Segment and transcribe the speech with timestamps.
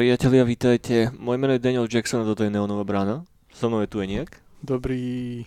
[0.00, 1.12] Priatelia, vítajte.
[1.20, 3.28] Moje meno je Daniel Jackson a toto je Neonová brána.
[3.52, 4.40] So mnou je tu Eniak.
[4.64, 5.44] Dobrý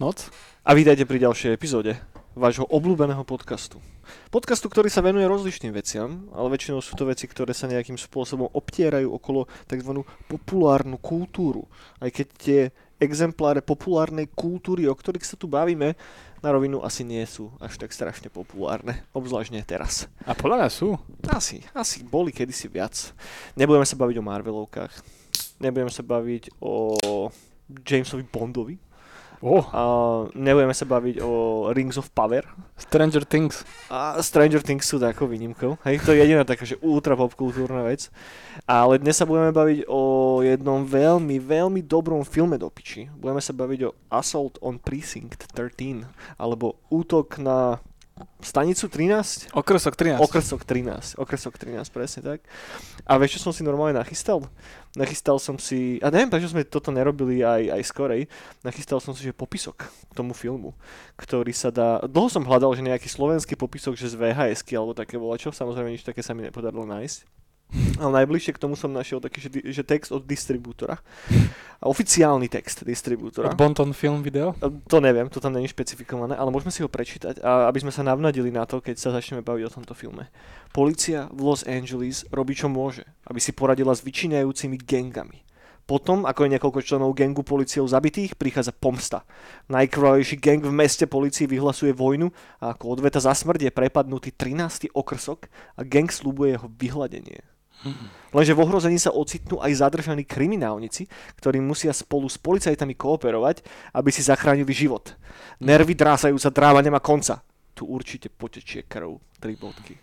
[0.00, 0.32] noc.
[0.64, 2.00] A vítajte pri ďalšej epizóde
[2.32, 3.76] vášho obľúbeného podcastu.
[4.32, 8.48] Podcastu, ktorý sa venuje rozličným veciam, ale väčšinou sú to veci, ktoré sa nejakým spôsobom
[8.56, 9.92] obtierajú okolo tzv.
[10.32, 11.68] populárnu kultúru.
[12.00, 12.60] Aj keď tie
[13.00, 15.96] exempláre populárnej kultúry, o ktorých sa tu bavíme,
[16.40, 20.08] na rovinu asi nie sú až tak strašne populárne, obzvlášť nie teraz.
[20.24, 20.96] A podľa mňa sú.
[21.28, 23.12] Asi, asi boli kedysi viac.
[23.56, 24.92] Nebudeme sa baviť o Marvelovkách,
[25.60, 26.96] nebudeme sa baviť o
[27.84, 28.76] Jamesovi Bondovi,
[29.40, 29.64] Oh.
[29.72, 29.82] a
[30.36, 32.44] nebudeme sa baviť o Rings of Power.
[32.76, 33.64] Stranger Things.
[33.88, 35.80] A Stranger Things sú takou výnimkou.
[35.80, 38.12] Hej, to je jediná taká, že ultra popkultúrna vec.
[38.68, 40.02] Ale dnes sa budeme baviť o
[40.44, 43.08] jednom veľmi, veľmi dobrom filme do piči.
[43.16, 46.04] Budeme sa baviť o Assault on Precinct 13,
[46.36, 47.80] alebo Útok na
[48.40, 49.52] stanicu 13?
[49.52, 50.20] Okresok 13.
[50.20, 52.40] Okresok 13, okresok 13, presne tak.
[53.04, 54.44] A vieš, čo som si normálne nachystal?
[54.96, 58.22] Nachystal som si, a neviem, prečo sme toto nerobili aj, aj skorej,
[58.64, 60.74] nachystal som si, že popisok k tomu filmu,
[61.20, 65.20] ktorý sa dá, dlho som hľadal, že nejaký slovenský popisok, že z vhs alebo také
[65.20, 67.40] volačo, samozrejme nič také sa mi nepodarilo nájsť.
[68.02, 70.98] Ale najbližšie k tomu som našiel taký, že, že text od distribútora.
[71.80, 73.54] A oficiálny text distribútora.
[73.54, 74.52] Od Bonton Film Video.
[74.90, 78.02] To neviem, to tam není špecifikované, ale môžeme si ho prečítať, a aby sme sa
[78.02, 80.28] navnadili na to, keď sa začneme baviť o tomto filme.
[80.74, 85.46] Polícia v Los Angeles robí čo môže, aby si poradila s vyčinajúcimi gangami.
[85.90, 89.26] Potom, ako je niekoľko členov gangu policiou zabitých, prichádza pomsta.
[89.66, 92.30] Najkrvavejší gang v meste policii vyhlasuje vojnu
[92.62, 94.94] a ako odveta za smrť je prepadnutý 13.
[94.94, 97.49] okrsok a gang slúbuje jeho vyhľadenie.
[98.30, 101.10] Lenže v ohrození sa ocitnú aj zadržaní kriminálnici,
[101.40, 103.64] ktorí musia spolu s policajtami kooperovať,
[103.96, 105.18] aby si zachránili život.
[105.58, 107.42] Nervy drásajúca dráma nemá konca.
[107.74, 109.18] Tu určite potečie krv.
[109.40, 109.96] Tri bodky.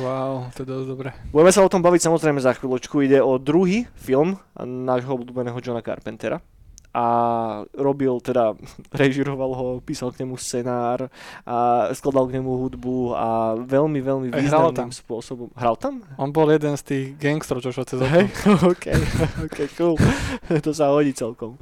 [0.00, 1.10] Wow, to je dosť dobré.
[1.28, 3.04] Budeme sa o tom baviť samozrejme za chvíľočku.
[3.04, 6.40] Ide o druhý film nášho obľúbeného Johna Carpentera
[6.94, 7.06] a
[7.74, 8.54] robil, teda
[9.02, 11.10] režiroval ho, písal k nemu scenár
[11.42, 14.94] a skladal k nemu hudbu a veľmi, veľmi hral významným tam.
[14.94, 15.50] spôsobom.
[15.58, 16.06] Hral tam?
[16.14, 18.22] On bol jeden z tých gangstrov, čo šlo cez okno.
[18.72, 18.86] OK,
[19.50, 19.98] OK, cool.
[20.62, 21.58] to sa hodí celkom.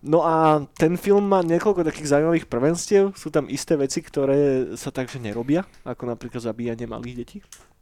[0.00, 3.12] No a ten film má niekoľko takých zaujímavých prvenstiev.
[3.20, 7.38] Sú tam isté veci, ktoré sa takže nerobia, ako napríklad zabíjanie malých detí,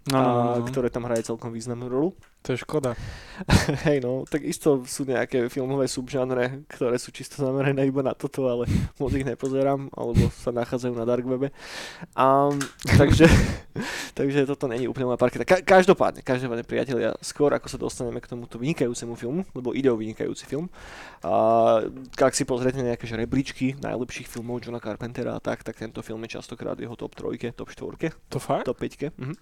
[0.09, 2.11] No, no, no, ktoré tam hraje celkom významnú rolu.
[2.47, 2.97] To je škoda.
[3.85, 8.47] Hej no, tak isto sú nejaké filmové subžánre, ktoré sú čisto zamerané iba na toto,
[8.49, 8.65] ale
[9.03, 11.53] moc ich nepozerám, alebo sa nachádzajú na dark webe.
[12.17, 12.49] A,
[13.01, 13.29] takže,
[14.17, 15.45] takže toto není úplne moja parketa.
[15.45, 19.99] Ka- každopádne, každopádne priatelia, skôr ako sa dostaneme k tomuto vynikajúcemu filmu, lebo ide o
[19.99, 20.73] vynikajúci film,
[21.21, 21.83] a
[22.17, 26.23] ak si pozriete nejaké že rebríčky najlepších filmov Johna Carpentera a tak, tak tento film
[26.25, 28.65] je častokrát jeho top 3, top 4, To fakt?
[28.65, 29.13] top 5.
[29.19, 29.35] Mhm.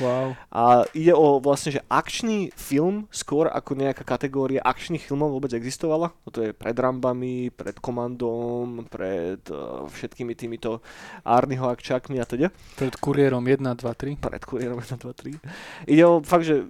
[0.00, 0.13] Wow.
[0.50, 6.14] A ide o vlastne, že akčný film skôr ako nejaká kategória akčných filmov vôbec existovala.
[6.30, 10.80] To je pred Rambami, pred Komandom, pred uh, všetkými týmito
[11.26, 12.48] Arnyho akčákmi a teda.
[12.78, 14.18] Pred kuriérom 1, 2, 3.
[14.18, 15.90] Pred Kurierom 1, 2, 3.
[15.90, 16.68] Ide o fakt, že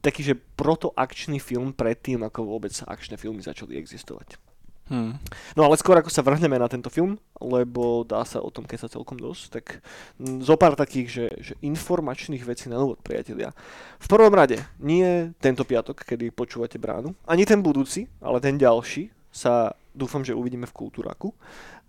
[0.00, 4.45] taký, že protoakčný film predtým, ako vôbec akčné filmy začali existovať.
[4.86, 5.18] Hm.
[5.58, 8.86] No ale skôr ako sa vrhneme na tento film, lebo dá sa o tom keď
[8.86, 9.82] sa celkom dosť, tak
[10.22, 13.50] mm, zo pár takých, že, že informačných vecí na úvod, priatelia.
[13.98, 19.10] V prvom rade, nie tento piatok, kedy počúvate bránu, ani ten budúci, ale ten ďalší
[19.34, 21.34] sa dúfam, že uvidíme v Kultúraku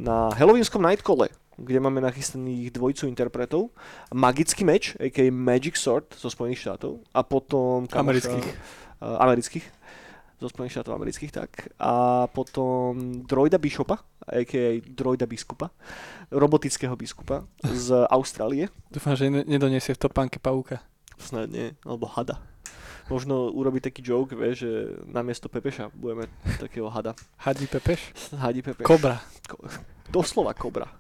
[0.02, 3.70] na Halloweenskom Nightcole, kde máme nachystaných dvojcu interpretov,
[4.10, 5.30] Magický meč, a.k.a.
[5.30, 7.86] Magic Sword zo Spojených štátov a potom...
[7.86, 8.48] kamoša- Amerických.
[8.98, 9.66] Uh, amerických
[10.38, 11.74] zo Spojených štátov amerických, tak.
[11.82, 14.82] A potom Droida Bishopa, a.k.a.
[14.86, 15.74] Droida Biskupa,
[16.30, 18.70] robotického biskupa z Austrálie.
[18.94, 20.84] Dúfam, že ne- nedoniesie v topánke pavúka.
[21.18, 22.38] Snad nie, alebo hada.
[23.08, 24.72] Možno urobiť taký joke, vieš, že
[25.08, 26.28] namiesto Pepeša budeme
[26.60, 27.16] takého hada.
[27.40, 28.12] Hadí Pepeš?
[28.36, 28.84] Hadi Pepeš.
[28.84, 29.24] Kobra.
[30.12, 30.92] Doslova kobra.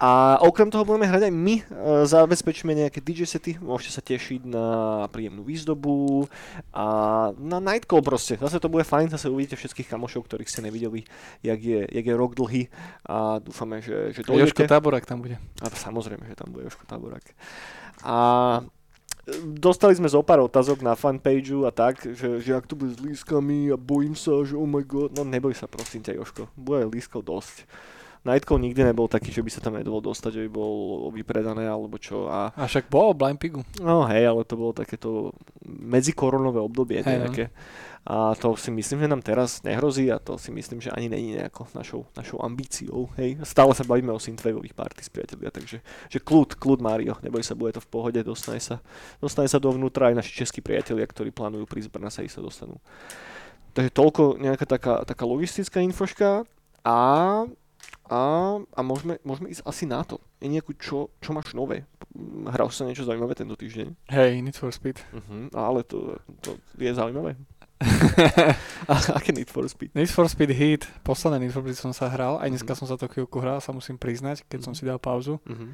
[0.00, 1.62] A okrem toho budeme hrať aj my, e,
[2.08, 4.66] zabezpečíme nejaké DJ sety, môžete sa tešiť na
[5.12, 6.24] príjemnú výzdobu
[6.72, 6.86] a
[7.36, 8.40] na nightcall proste.
[8.40, 11.04] Zase to bude fajn, zase uvidíte všetkých kamošov, ktorých ste nevideli,
[11.44, 12.72] jak je, jak je rok dlhý
[13.04, 14.64] a dúfame, že, že A Joško.
[14.64, 15.36] Táborak tam bude.
[15.60, 17.36] A samozrejme, že tam bude Joško Táborak.
[18.00, 18.16] A
[19.28, 22.96] e, dostali sme zo pár otázok na fanpageu a tak, že, že ak to bude
[22.96, 26.48] s lískami a bojím sa, že oh my god, no neboj sa prosím ťa Joško,
[26.56, 27.68] bude lískov dosť.
[28.20, 30.74] Nightcall nikdy nebol taký, že by sa tam nedalo dostať, že by bol
[31.08, 33.64] vypredané alebo čo a A však bol Blind Pigu.
[33.80, 35.32] no hej, ale to bolo takéto
[35.64, 37.20] medzikoronové obdobie Hej, no.
[37.28, 37.48] nejaké.
[38.00, 41.36] A to si myslím, že nám teraz nehrozí a to si myslím, že ani není
[41.36, 43.12] nejako našou, našou ambíciou.
[43.20, 43.44] Hej.
[43.44, 47.76] Stále sa bavíme o synthwaveových parties, priatelia, takže že kľud, kľud Mario, neboj sa, bude
[47.76, 48.80] to v pohode, dostane sa,
[49.20, 52.80] dostane sa dovnútra aj naši českí priatelia, ktorí plánujú prísť Brna sa ich sa dostanú.
[53.76, 56.48] Takže toľko nejaká taká, taká logistická infoška
[56.80, 57.00] a,
[58.10, 58.22] a,
[58.58, 60.18] a môžeme, môžeme ísť asi na to.
[60.36, 61.86] Je nejakú, čo, čo máš nové?
[62.44, 63.94] Hral sa niečo zaujímavé tento týždeň?
[64.10, 64.98] Hej, Need for Speed.
[65.14, 67.38] Uh-huh, ale to, to je zaujímavé.
[68.84, 69.94] A aké Need for Speed?
[69.94, 72.78] Need for Speed Heat, posledné Need for Speed som sa hral, aj dneska Mhm.
[72.78, 74.76] som sa to chvíľku hral, sa musím priznať, keď som Mhm.
[74.76, 75.38] si dal pauzu.
[75.40, 75.70] Uh-huh.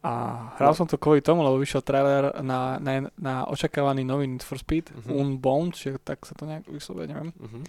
[0.00, 0.12] A
[0.56, 4.56] hral som to kvôli tomu, lebo vyšiel trailer na, na, na očakávaný nový Need for
[4.56, 5.10] Speed, Mhm.
[5.10, 7.30] Unbound, čiže tak sa to nejak vyslovuje, neviem.
[7.34, 7.62] Uh-huh.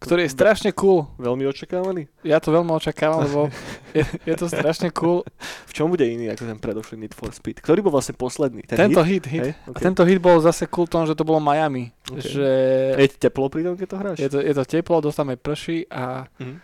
[0.00, 1.04] Ktorý je strašne cool.
[1.14, 2.08] Veľmi očakávaný?
[2.22, 3.52] Ja to veľmi očakávam, lebo
[3.92, 5.20] je, je to strašne cool.
[5.68, 7.60] V čom bude iný ako ten predošlý Need for Speed?
[7.60, 8.64] Ktorý bol vlastne posledný?
[8.64, 9.28] Ten Tento hit?
[9.28, 9.42] hit, hit.
[9.42, 9.52] Hej?
[9.60, 9.84] A Okay.
[9.84, 11.92] tento hit bol zase cool tom, že to bolo Miami.
[12.06, 12.16] Ok.
[12.18, 12.48] Že
[12.96, 14.16] Je teplo pri tom, keď to hráš?
[14.16, 16.54] je to, je to teplo, dostávame prší a, Mhm.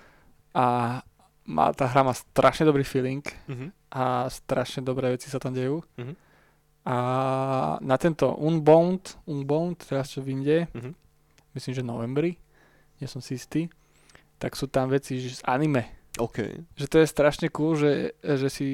[0.50, 0.64] a
[1.46, 3.68] má, tá hra má strašne dobrý feeling Mhm.
[3.90, 5.84] a strašne dobré veci sa tam dejú.
[5.94, 6.14] Mhm.
[6.84, 6.96] A
[7.80, 10.90] na tento Unbound, Unbound, teraz čo vyjde, Mhm.
[11.52, 12.38] myslím, že novembri,
[12.96, 13.68] nie som si istý,
[14.36, 15.88] tak sú tam veci že z anime.
[16.16, 16.38] OK.
[16.72, 18.68] Že to je strašne cool, že, že si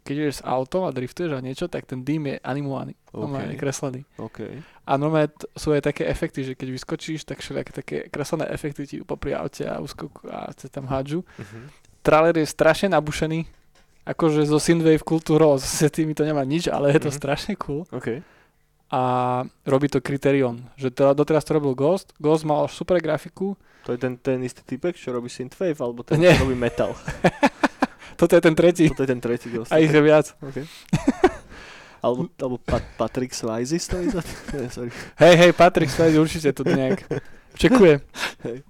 [0.00, 3.60] keď ideš s autom a driftuješ a niečo, tak ten dým je animovaný, normálne OK.
[3.60, 4.00] kreslený.
[4.16, 4.38] OK.
[4.82, 8.82] A normálne t- sú aj také efekty, že keď vyskočíš, tak všelijaké také kreslené efekty
[8.84, 11.20] ti popri aute a, uskok, a sa tam hádžu.
[11.20, 11.62] Uh-huh.
[12.00, 13.44] Trailer je strašne nabušený,
[14.02, 17.16] akože zo Synthwave kultúrou, s tými to nemá nič, ale je to Mhm.
[17.16, 17.84] strašne cool.
[17.92, 18.24] OK.
[18.90, 19.02] A
[19.66, 23.54] robí to Criterion, že to, doteraz to robil Ghost, Ghost mal super grafiku,
[23.86, 26.92] To je ten, ten istý typek, čo robí Synthwave, alebo ten, čo robí Metal.
[28.20, 29.72] toto je ten tretí, Toto je ten tretí ghost.
[29.72, 30.34] a ich je viac.
[30.42, 30.66] OK.
[32.04, 34.20] alebo, alebo Pat, Patrick Swayze stojí za
[34.68, 34.90] sorry.
[35.16, 37.06] Hej, hej, Patrick Swayze určite to nejak
[37.56, 38.00] čekuje.
[38.44, 38.66] Hej.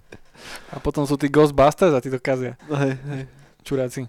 [0.71, 2.61] A potom sú tí Ghostbusters a tí to kazia.
[2.69, 3.23] No, hej, hej.
[3.63, 4.07] čuráci.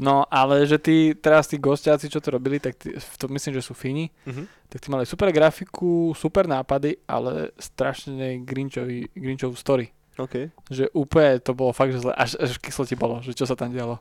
[0.00, 3.62] No, ale že tí, teraz tí gostiaci, čo to robili, tak tí, to myslím, že
[3.62, 4.48] sú Fíni, Uh-huh.
[4.72, 8.40] tak tí mali super grafiku, super nápady, ale strašne
[9.12, 9.92] Grinchov story.
[10.20, 10.52] OK.
[10.68, 13.56] Že úplne to bolo fakt, že zle, až, až kyslo ti bolo, že čo sa
[13.56, 13.96] tam dialo.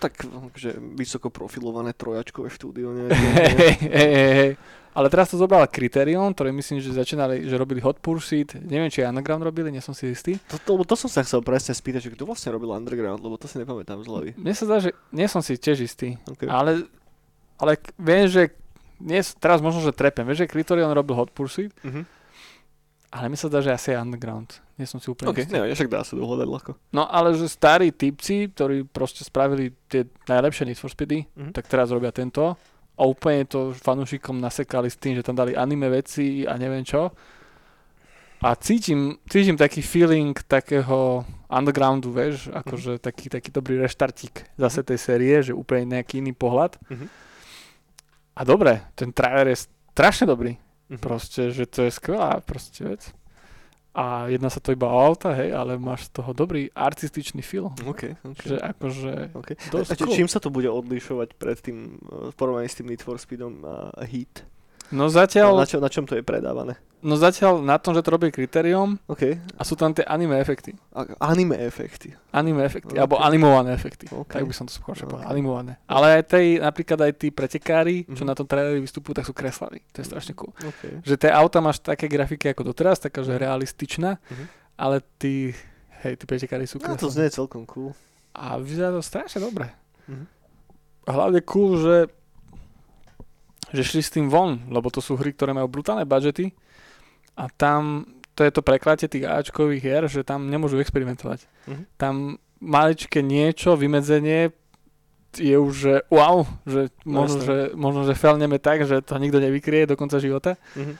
[0.00, 0.24] Tak,
[0.56, 3.16] že vysoko profilované trojačkové štúdio, nejaké.
[3.60, 4.52] hej, hej, hej.
[4.90, 9.06] Ale teraz to zobral Criterion, ktoré myslím, že začínali, že robili Hot Pursuit, neviem, či
[9.06, 10.34] aj Underground robili, nie som si istý.
[10.50, 13.46] to, to, to som sa chcel presne spýtať, že kto vlastne robil Underground, lebo to
[13.46, 14.30] si nepamätám z hlavy.
[14.34, 16.50] Mne sa zdá, že nie som si tiež istý, Okay.
[16.50, 16.90] ale,
[17.54, 18.50] ale viem, že
[18.98, 22.02] nie, teraz možno, že trepem, vieš, že Criterion robil Hot Pursuit, Uh-huh.
[23.10, 24.62] Ale mi sa zdá, že asi Underground.
[24.74, 25.52] Nie som si úplne OK, istý.
[25.52, 26.70] ne, však dá sa dohľadať ľahko.
[26.90, 31.52] No ale že starí typci, ktorí proste spravili tie najlepšie Need for Speedy, Mhm.
[31.52, 32.54] tak teraz robia tento
[32.94, 37.10] a úplne to fanúšikom nasekali s tým, že tam dali anime veci a neviem čo.
[38.40, 44.96] A cítim, cítim taký feeling takého undergroundu, vieš, akože taký, taký dobrý reštartík zase tej
[44.96, 46.80] série, že úplne nejaký iný pohľad.
[46.88, 47.06] Mhm.
[48.32, 50.56] A dobre, ten trailer je strašne dobrý.
[50.90, 50.98] Mhm.
[50.98, 53.02] Proste, že to je skvelá proste vec.
[53.90, 57.74] A jedná sa to iba o auta, hej, ale máš z toho dobrý artističný film.
[57.82, 58.42] OK, OK.
[58.46, 59.12] Že akože...
[59.34, 59.56] Okay.
[59.74, 60.14] A cool.
[60.14, 61.98] čím sa to bude odlišovať pred tým,
[62.30, 64.46] v porovnaní s tým Need for Speedom a Heat?
[64.90, 66.74] No Na, zatiaľ, čo, na čom to je predávané?
[67.00, 69.22] no zatiaľ na tom, že to robí Criterion OK.
[69.56, 70.74] a sú tam tie anime efekty.
[70.90, 72.12] A, anime efekty.
[72.28, 72.98] Anime efekty, Ok.
[72.98, 74.04] alebo animované efekty.
[74.10, 74.28] OK.
[74.28, 75.06] Tak by som to skôr okay.
[75.06, 75.78] povedal, animované.
[75.86, 78.28] Ale aj tej, napríklad aj tí pretekári, čo Mhm.
[78.28, 79.80] na tom traileri vystupujú, tak sú kreslaví.
[79.90, 80.52] To je strašne cool.
[80.52, 81.00] OK.
[81.00, 84.44] Že tie auta máš také grafiky ako doteraz, taká, že realističná, Mhm.
[84.76, 85.54] ale tí,
[86.00, 87.14] hej, tí pretekári sú No, to kreslaví.
[87.14, 87.94] znie celkom cool.
[88.32, 89.72] A vyzerá to strašne dobre.
[90.04, 90.26] Mhm.
[91.00, 92.12] A hlavne cool, že
[93.70, 96.50] že šli s tým von, lebo to sú hry, ktoré majú brutálne budžety
[97.38, 101.44] a tam to je to preklátie tých Ačkových hier, že tam nemôžu experimentovať.
[101.68, 101.82] Mhm.
[102.00, 104.56] Tam maličké niečo, vymedzenie
[105.36, 107.46] je už, že wow, že možno, jasné.
[107.46, 110.56] že, možno, že felneme tak, že to nikto nevykrie do konca života.
[110.74, 110.94] Mhm.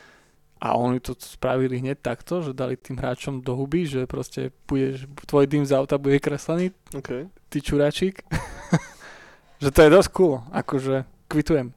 [0.60, 5.08] A oni to spravili hneď takto, že dali tým hráčom do huby, že proste budeš,
[5.24, 7.32] tvoj dým z auta bude kreslený, OK.
[7.48, 8.20] ty čuráčik.
[9.64, 11.72] že to je dosť cool, akože kvitujem.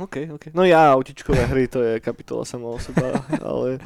[0.00, 0.44] OK, OK.
[0.50, 3.76] No ja, autičkové hry, to je kapitola sama o seba, ale,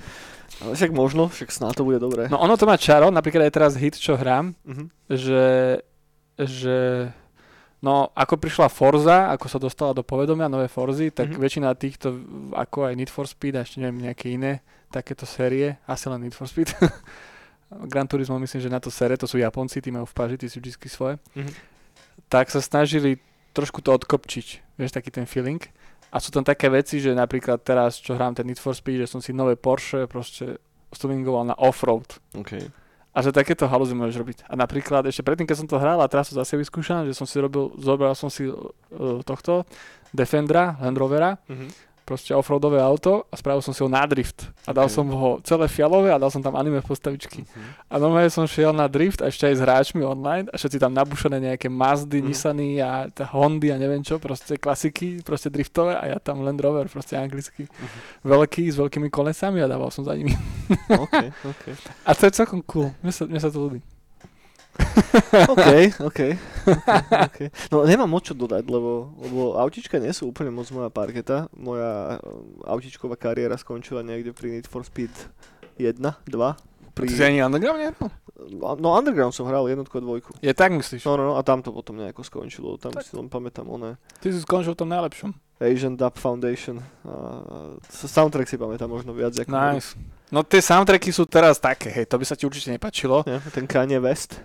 [0.62, 2.30] ale však možno, však snáď to bude dobré.
[2.30, 4.84] No ono to má čaro, napríklad aj teraz hit, čo hrám, Mhm.
[5.10, 5.46] že,
[6.38, 6.76] že
[7.82, 11.36] no ako prišla Forza, ako sa dostala do povedomia nové Forzy, tak Mhm.
[11.36, 12.14] väčšina týchto,
[12.54, 16.32] ako aj Need for Speed a ešte neviem nejaké iné takéto série, asi len Need
[16.32, 16.70] for Speed.
[17.90, 20.46] Gran Turismo myslím, že na to sere, to sú Japonci, tí majú v paži, tí
[20.46, 21.18] sú vždy svoje.
[21.34, 21.50] Mhm.
[22.30, 23.18] Tak sa snažili
[23.50, 25.58] trošku to odkopčiť, vieš, taký ten feeling.
[26.14, 29.10] A sú tam také veci, že napríklad teraz, čo hrám ten Need for Speed, že
[29.10, 30.62] som si nové Porsche proste
[30.94, 32.06] tuningoval na offroad.
[32.38, 32.70] OK.
[33.14, 34.38] A že takéto halúzy môžeš robiť.
[34.46, 37.26] A napríklad ešte predtým, keď som to hral a teraz to zase vyskúšam, že som
[37.26, 38.54] si robil, zobral som si uh,
[39.26, 39.66] tohto
[40.14, 41.93] Defendera, Land Rovera, Mhm.
[42.04, 44.52] Proste offroadové auto a spravil som si ho na drift.
[44.68, 44.92] A dal Ok.
[44.92, 47.42] som ho celé fialové a dal som tam anime postavičky.
[47.42, 47.88] Mhm.
[47.88, 50.92] A normálne som šiel na drift a ešte aj s hráčmi online a všetci tam
[50.92, 52.26] nabušené nejaké Mazdy, Mhm.
[52.28, 56.86] Nissany a Hondy a neviem čo, proste klasiky, proste driftové a ja tam Land Rover,
[56.86, 57.64] proste anglicky.
[57.64, 57.98] Mhm.
[58.22, 60.36] Veľký, s veľkými kolesami a dával som za nimi.
[60.92, 61.64] OK, OK.
[62.08, 62.92] A to je celkom cool.
[63.00, 63.80] Mne sa, mne sa to ľúbi.
[65.52, 65.66] OK,
[66.00, 66.20] OK.
[67.28, 67.38] OK.
[67.68, 71.52] No nemám moc čo dodať, lebo, lebo autička nie sú úplne moc moja parketa.
[71.54, 75.12] Moja um, autičková kariéra skončila niekde pri Need for Speed
[75.76, 76.30] 1, 2.
[76.94, 78.08] Pri, Ty si ani Underground nehral?
[78.78, 80.30] no Underground som hral jednotku a dvojku.
[80.42, 81.06] Je tak myslíš?
[81.06, 82.78] No, no, no, a tam to potom nejako skončilo.
[82.78, 85.34] Tam si len pamätám oné Ty si skončil v tom najlepšom.
[85.62, 86.82] Asian Dub Foundation.
[87.06, 89.34] A soundtrack si pamätám možno viac.
[89.38, 89.94] Ako Nice.
[90.34, 93.22] No tie soundtracky sú teraz také, hej, to by sa ti určite nepačilo.
[93.22, 94.42] Nie, ten Kanye West.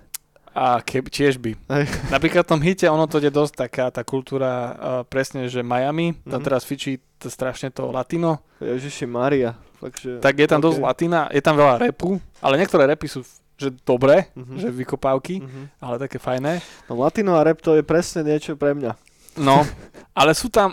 [0.55, 1.53] A ke, tiež by.
[1.69, 1.85] Hej.
[2.09, 6.17] Napríklad v tom hite, ono to je dosť taká tá kultúra, uh, presne, že Miami,
[6.25, 6.45] tam Mhm.
[6.45, 9.53] teraz fičí to strašne to latino, Ježiši Maria.
[9.77, 10.65] Fakt, že, tak je tam OK.
[10.67, 13.23] dosť latina, je tam veľa repu, ale niektoré repy sú
[13.59, 14.55] že dobré, Mhm.
[14.55, 15.61] že vykopávky, Mhm.
[15.83, 16.63] ale také fajné.
[16.87, 18.95] No latino a rap to je presne niečo pre mňa.
[19.35, 19.67] No,
[20.11, 20.71] ale sú tam,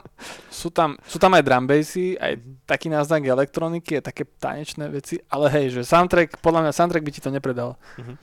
[0.49, 2.63] sú tam, sú tam aj drum bassy, aj Mhm.
[2.63, 7.11] taký náznak elektroniky, aj také tanečné veci, ale hej, že soundtrack, podľa mňa soundtrack by
[7.11, 7.75] ti to nepredal.
[7.99, 8.15] Mhm.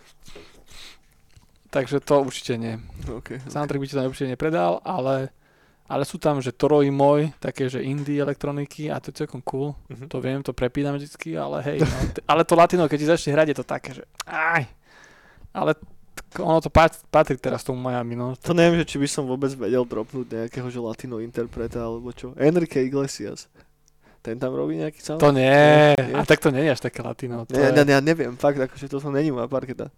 [1.74, 2.78] Takže to určite nie.
[3.04, 3.42] Okay.
[3.44, 5.34] Soundtrack by ti to určite nepredal, ale,
[5.84, 9.42] ale sú tam, že Toro i môj, také, že indie elektroniky a to je celkom
[9.42, 9.74] cool.
[9.90, 10.06] Mhm.
[10.08, 13.34] To viem, to prepínam vždycky, ale hej, no, t- ale to latino, keď ti začne
[13.34, 14.70] hrať, je to také, že aj,
[15.50, 15.74] ale
[16.36, 18.38] ono to pat- patrí teraz tomu Miami, no.
[18.38, 22.38] To neviem, že či by som vôbec vedel dropnúť nejakého že latino interpreta alebo čo.
[22.38, 23.50] Enrique Iglesias.
[24.22, 25.20] Ten tam robí nejaký sound?
[25.20, 26.16] To nie, Nie?
[26.16, 27.44] a tak to nie je až také latino.
[27.44, 29.92] To Ne, je, ne, ja neviem, fakt, akože to som není moja parketa.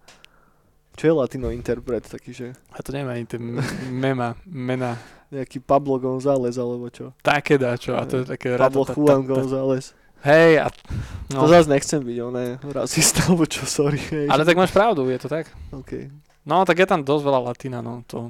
[0.95, 3.39] Čo je latino interpret, taký, že a to neviem ani tie
[3.91, 4.95] mema, mena,
[5.27, 7.11] nejaký Pablo González alebo čo?
[7.19, 8.55] také dačo, a to je také...
[8.55, 9.91] Pablo Juan González.
[10.23, 10.67] Hej, a,
[11.33, 11.41] No.
[11.41, 13.97] To zase nechcem byť, on je rasista, alebo čo, sorry.
[13.97, 14.29] Hej.
[14.29, 15.49] ale tak máš pravdu, je to tak?
[15.73, 16.13] Okay.
[16.45, 18.05] No, tak je tam dosť veľa latina, no.
[18.05, 18.29] To,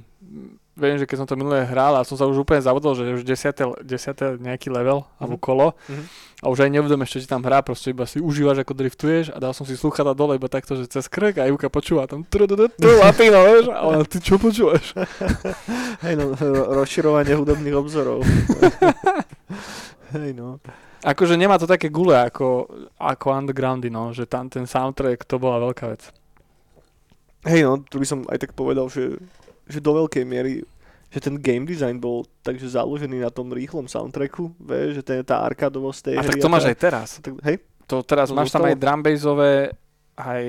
[0.75, 3.24] viem, že keď som to minulé hral a som sa už úplne zavodol, že už
[3.24, 3.79] 10.
[3.79, 4.38] 10.
[4.38, 5.41] nejaký level alebo Mhm.
[5.41, 6.03] kolo Mhm.
[6.38, 9.38] a už aj neuvedomíš, čo ti tam hrá, proste iba si užívaš, ako driftuješ a
[9.38, 12.27] dal som si sluchadla dole iba takto, že cez krk a Juka počúva tam
[13.00, 14.91] latino, vieš, a ona, ty čo počúvaš?
[16.03, 18.20] Hej, no, ro- rozširovanie hudobných obzorov.
[20.12, 20.60] Hej, no.
[21.01, 22.65] Akože nemá to také gule ako,
[22.98, 26.10] ako undergroundy, no, že tam ten soundtrack to bola veľká vec.
[27.44, 29.22] Hej, no, tu by som aj tak povedal, že,
[29.65, 30.63] že do veľkej miery
[31.05, 35.39] že ten game design bol takže založený na tom rýchlom soundtracku, vieš, že ten, tá
[35.41, 37.07] arkádovosť tej A hry tak to máš tá- aj teraz.
[37.24, 37.57] tak, hej,
[37.88, 39.53] To teraz To máš tam aj drumbassové,
[40.17, 40.43] aj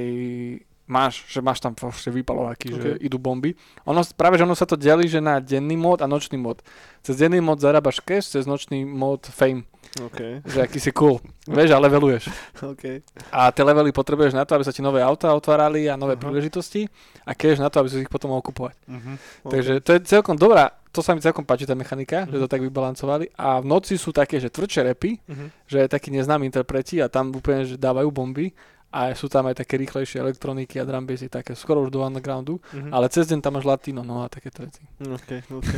[0.87, 2.99] máš, že máš tam proste vypalováky, že Ok.
[2.99, 3.55] idú bomby.
[3.85, 6.63] Ono, práve, že ono sa to delí, že na denný mód a nočný mód.
[6.99, 9.63] Cez denný mód zarábaš cash, cez nočný mód fame.
[9.97, 11.17] OK, Že aký si cool.
[11.47, 12.29] Vieš, a leveluješ.
[12.61, 13.01] OK.
[13.33, 16.21] A tie levely potrebuješ na to, aby sa ti nové auta otvárali a nové Aha.
[16.21, 16.85] príležitosti
[17.25, 18.77] a cash na to, aby si ich potom mohol kupovať.
[18.85, 19.17] Uh-huh.
[19.47, 22.43] Takže to je celkom dobrá, to sa mi celkom páči tá mechanika, že Mhm.
[22.45, 23.33] to tak vybalancovali.
[23.35, 25.49] A v noci sú také, že tvrdšie repy, uh-huh.
[25.65, 28.53] že je takí neznámi interpreti a tam úplne, že dávajú bomby
[28.93, 32.91] a sú tam aj také rýchlejšie elektroniky a drumbassy, také skoro už do undergroundu, uh-huh.
[32.95, 34.81] ale cez deň tam máš latino, no a takéto veci.
[35.03, 35.71] OK, OK.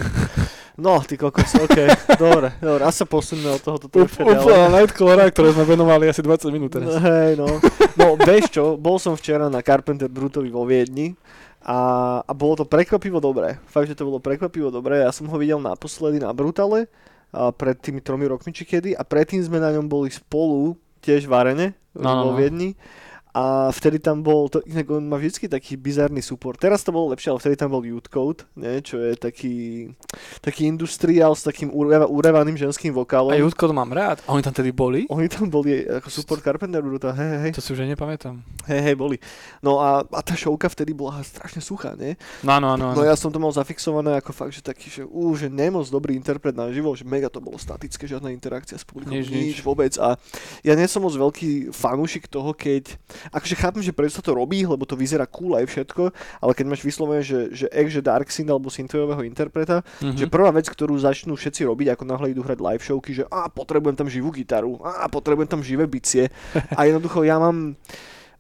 [0.79, 1.79] No, ty kokos, OK.
[2.15, 4.47] Dobre, dobre, asi sa posuneme od tohoto trošku ďalej.
[4.47, 7.03] Úplná Nightcrawlera, ktoré sme venovali asi 20 minút No, teraz.
[7.03, 7.49] hej, no.
[7.99, 11.19] No, vieš čo, bol som včera na Carpenter Brutovi vo Viedni
[11.67, 11.79] a,
[12.23, 13.59] a bolo to prekvapivo dobré.
[13.67, 15.03] Fakt, že to bolo prekvapivo dobré.
[15.03, 16.87] Ja som ho videl naposledy na Brutale
[17.35, 21.25] a pred tými tromi rokmi či kedy a predtým sme na ňom boli spolu tiež
[21.25, 21.67] v arene
[21.99, 22.77] No, no, vo no.
[23.39, 26.59] A vtedy tam bol, to, inak on má vždy taký bizarný support.
[26.59, 29.57] Teraz to bolo lepšie, ale vtedy tam bol Youth Code, ne, čo je taký,
[30.43, 33.31] taký industriál s takým ureva, urevaným ženským vokálom.
[33.31, 34.19] A Jutko to mám rád.
[34.27, 35.07] A oni tam tedy boli?
[35.07, 37.53] Oni tam boli ako support Carpenter Bruta, hej, hej.
[37.55, 38.43] To si už aj nepamätám.
[38.67, 39.23] Hej, hej, boli.
[39.63, 42.19] No a, a tá showka vtedy bola strašne suchá, nie?
[42.43, 45.31] No áno, áno, No ja som to mal zafixované ako fakt, že taký, že ú,
[45.39, 49.15] že nemoc dobrý interpret na živo, že mega to bolo statické, žiadna interakcia s publikom,
[49.15, 49.59] Nič, nič, nič.
[49.63, 49.95] vôbec.
[50.03, 50.19] A
[50.67, 52.99] ja nie som moc veľký fanúšik toho, keď,
[53.31, 56.03] akože chápem, že prečo sa to robí, lebo to vyzerá cool aj všetko,
[56.41, 60.17] ale keď máš vyslovene, že, že ek, že Dark Synth alebo synthwaveho interpreta, Mhm.
[60.17, 63.49] že prvá vec, ktorú začnú všetci robiť, ako náhle idú hrať live showky, že a
[63.49, 66.29] potrebujem tam živú gitaru, a potrebujem tam živé bicie.
[66.75, 67.77] A jednoducho ja mám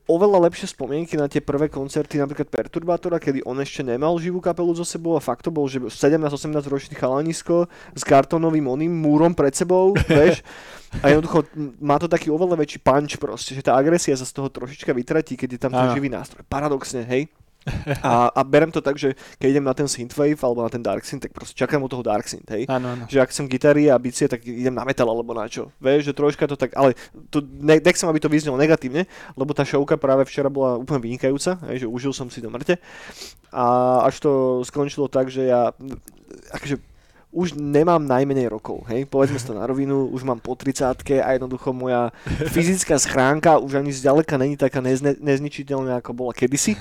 [0.09, 4.73] oveľa lepšie spomienky na tie prvé koncerty napríklad Perturbátora, kedy on ešte nemal živú kapelu
[4.73, 9.53] zo sebou a fakt to bol, že 17-18 ročný chalanisko s kartónovým oným múrom pred
[9.53, 10.41] sebou, vieš.
[11.05, 11.45] A jednoducho
[11.77, 15.37] má to taký oveľa väčší punch proste, že tá agresia sa z toho trošička vytratí,
[15.37, 16.41] keď je tam ten živý nástroj.
[16.49, 17.29] Paradoxne, hej.
[18.01, 21.05] A, a berem to tak, že keď idem na ten synthwave alebo na ten dark
[21.05, 22.65] synth, tak proste čakám od toho dark synth, hej.
[22.71, 23.05] Áno, áno.
[23.11, 25.69] Že ak som gitary a bicie, tak idem na metal alebo na čo.
[25.83, 26.97] Vieš, že troška to tak, ale
[27.29, 29.05] to, ne, nechcem, aby to vyznelo negatívne,
[29.37, 32.81] lebo tá showka práve včera bola úplne vynikajúca, hej, že užil som si do mŕte.
[33.53, 33.65] A
[34.09, 34.31] až to
[34.65, 35.73] skončilo tak, že ja
[36.53, 36.81] akože
[37.39, 41.71] už nemám najmenej rokov, hej, povedzme to na rovinu, už mám po 30 a jednoducho
[41.71, 42.11] moja
[42.51, 46.75] fyzická schránka už ani zďaleka není taká nezne, nezničiteľná, ako bola kedysi.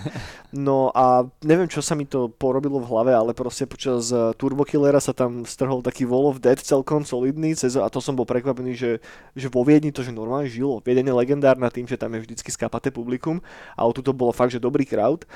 [0.47, 4.63] No a neviem, čo sa mi to porobilo v hlave, ale proste počas eh, Turbo
[4.65, 8.25] Killera sa tam strhol taký Wall of Death celkom solidný cez, a to som bol
[8.25, 8.91] prekvapený, že,
[9.37, 10.81] že vo Viedni to že normálne žilo.
[10.81, 13.43] Viedeň je legendárna tým, že tam je vždycky skapaté publikum
[13.75, 15.27] a o tuto bolo fakt, že dobrý crowd.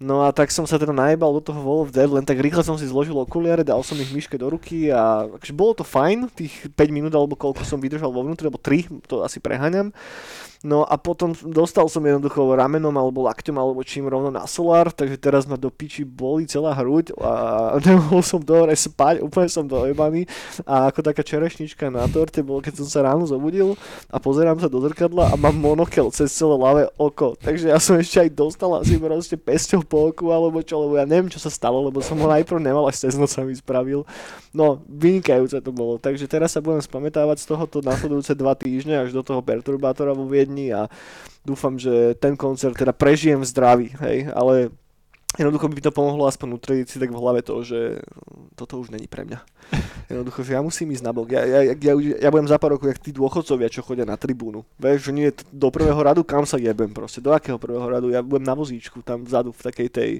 [0.00, 2.64] No a tak som sa teda najebal do toho Wall of Dead, len tak rýchle
[2.64, 6.32] som si zložil okuliare, dal som ich myške do ruky a akože bolo to fajn,
[6.32, 9.92] tých 5 minút alebo koľko som vydržal vo vnútri, alebo 3, to asi preháňam.
[10.60, 15.16] No a potom dostal som jednoducho ramenom alebo lakťom alebo čím rovno na solár, takže
[15.16, 17.32] teraz ma do piči boli celá hruď a
[17.88, 20.28] nemohol som dohore spať, úplne som dojebaný
[20.68, 23.72] a ako taká čerešnička na torte bolo, keď som sa ráno zobudil
[24.12, 27.96] a pozerám sa do zrkadla a mám monokel cez celé ľavé oko, takže ja som
[27.96, 31.50] ešte aj dostal asi proste pesťou po oku alebo čo, lebo ja neviem, čo sa
[31.50, 34.06] stalo, lebo som ho najprv nemal, až cez noc sa mi spravil.
[34.54, 39.10] No, vynikajúce to bolo, takže teraz sa budem spamätávať z tohoto nasledujúce dva týždne až
[39.10, 40.86] do toho perturbátora vo Viedni a
[41.42, 44.70] dúfam, že ten koncert teda prežijem v zdraví, hej, ale
[45.38, 48.02] jednoducho by to pomohlo aspoň utrediť si tak v hlave to, že
[48.58, 49.38] toto už není pre mňa.
[50.10, 51.30] Jednoducho, že ja musím ísť na bok.
[51.30, 54.66] Ja, ja, ja, ja budem za pár rokov, jak tí dôchodcovia, čo chodia na tribúnu.
[54.82, 57.22] Vieš, že nie do prvého radu, kam sa jebem proste.
[57.22, 58.10] Do akého prvého radu?
[58.10, 60.10] Ja budem na vozíčku, tam vzadu, v takej tej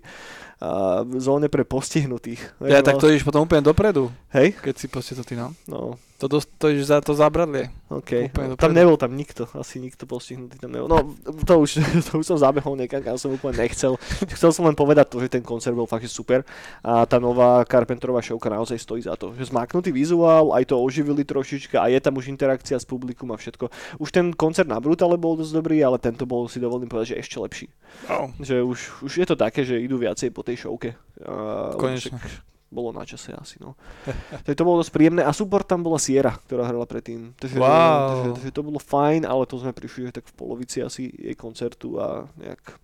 [0.63, 2.55] uh, zóne pre postihnutých.
[2.63, 4.55] Vieš, Ja, tak to ideš potom úplne dopredu, Hej?
[4.63, 5.51] keď si proste to ty, no.
[5.67, 7.73] No, To, dos- to ideš za to zábradlie.
[7.89, 8.29] OK.
[8.29, 10.85] Úplne tam nebol tam nikto, asi nikto postihnutý tam nebol.
[10.85, 11.17] No,
[11.49, 11.81] to už,
[12.13, 13.97] to už som zabehol niekam, kam som úplne nechcel.
[14.37, 16.45] Chcel som len povedať to, že ten koncert bol fakt super
[16.85, 19.33] a tá nová Carpenterová showka naozaj stojí za to.
[19.33, 23.41] Že zmaknutý vizuál, aj to oživili trošička a je tam už interakcia s publikum a
[23.41, 23.73] všetko.
[23.97, 27.21] Už ten koncert na Brutale bol dosť dobrý, ale tento bol si dovolím povedať, že
[27.25, 27.67] ešte lepší.
[28.13, 28.29] Oh.
[28.37, 31.01] Že už, už je to také, že idú viacej po tej showke.
[31.25, 32.21] A, lebo Konečne.
[32.21, 33.75] však Bolo na čase asi, no.
[34.47, 37.35] Takže to bolo dosť príjemné a super tam bola Sierra, ktorá hrala predtým.
[37.35, 37.99] Takže, Wow.
[38.07, 41.99] takže, takže to bolo fajn, ale to sme prišli tak v polovici asi jej koncertu
[41.99, 42.79] a nejak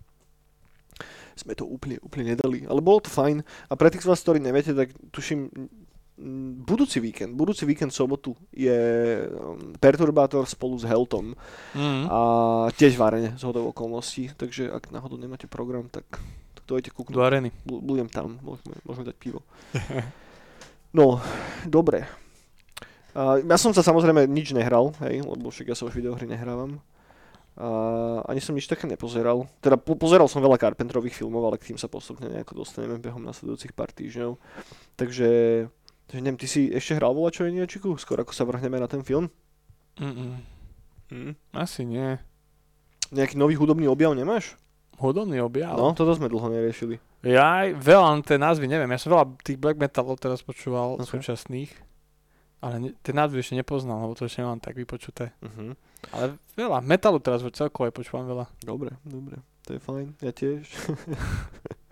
[1.37, 2.65] sme to úplne, úplne nedali.
[2.65, 3.45] Ale bolo to fajn.
[3.69, 5.53] A pre tých z vás, ktorí neviete, tak tuším,
[6.65, 8.73] budúci víkend, budúci víkend sobotu je
[9.29, 11.37] um, Perturbátor spolu s Heltom
[11.77, 12.09] Mm.
[12.09, 12.19] a
[12.73, 16.09] tiež v arene z hodou okolností, takže ak náhodou nemáte program, tak
[16.67, 17.15] dojte kúknúť.
[17.15, 17.49] Do areny.
[17.63, 19.41] Bu- budem tam, môžeme, môžeme dať pivo.
[20.95, 21.19] No,
[21.67, 22.07] dobre.
[23.11, 26.79] Uh, ja som sa samozrejme nič nehral, hej, lebo však ja sa už videohry nehrávam.
[27.57, 29.49] Uh, ani som nič také nepozeral.
[29.59, 33.25] Teda po- pozeral som veľa Carpenterových filmov, ale k tým sa postupne nejako dostaneme behom
[33.25, 34.37] nasledujúcich pár týždňov.
[34.93, 35.29] Takže,
[36.07, 37.97] takže neviem, ty si ešte hral voľa čo Eniačiku?
[37.97, 39.33] Skôr ako sa vrhneme na ten film?
[39.97, 40.37] Mm-mm.
[41.09, 41.33] Hm.
[41.57, 42.21] Asi nie.
[43.09, 44.53] Nejaký nový hudobný objav nemáš?
[44.97, 45.77] Hodobný objav.
[45.77, 46.97] No, toto sme dlho neriešili.
[47.21, 48.89] Ja aj veľa, tie názvy neviem.
[48.89, 51.05] Ja som veľa tých black metalov teraz počúval Ok.
[51.05, 51.69] súčasných.
[52.57, 55.29] Ale ne, tie názvy ešte nepoznal, lebo to ešte nemám tak vypočuté.
[55.45, 55.77] Uh-huh.
[56.09, 58.49] Ale veľa, metalu teraz celkovo aj počúvam veľa.
[58.65, 60.65] Dobre, dobre, to je fajn, ja tiež.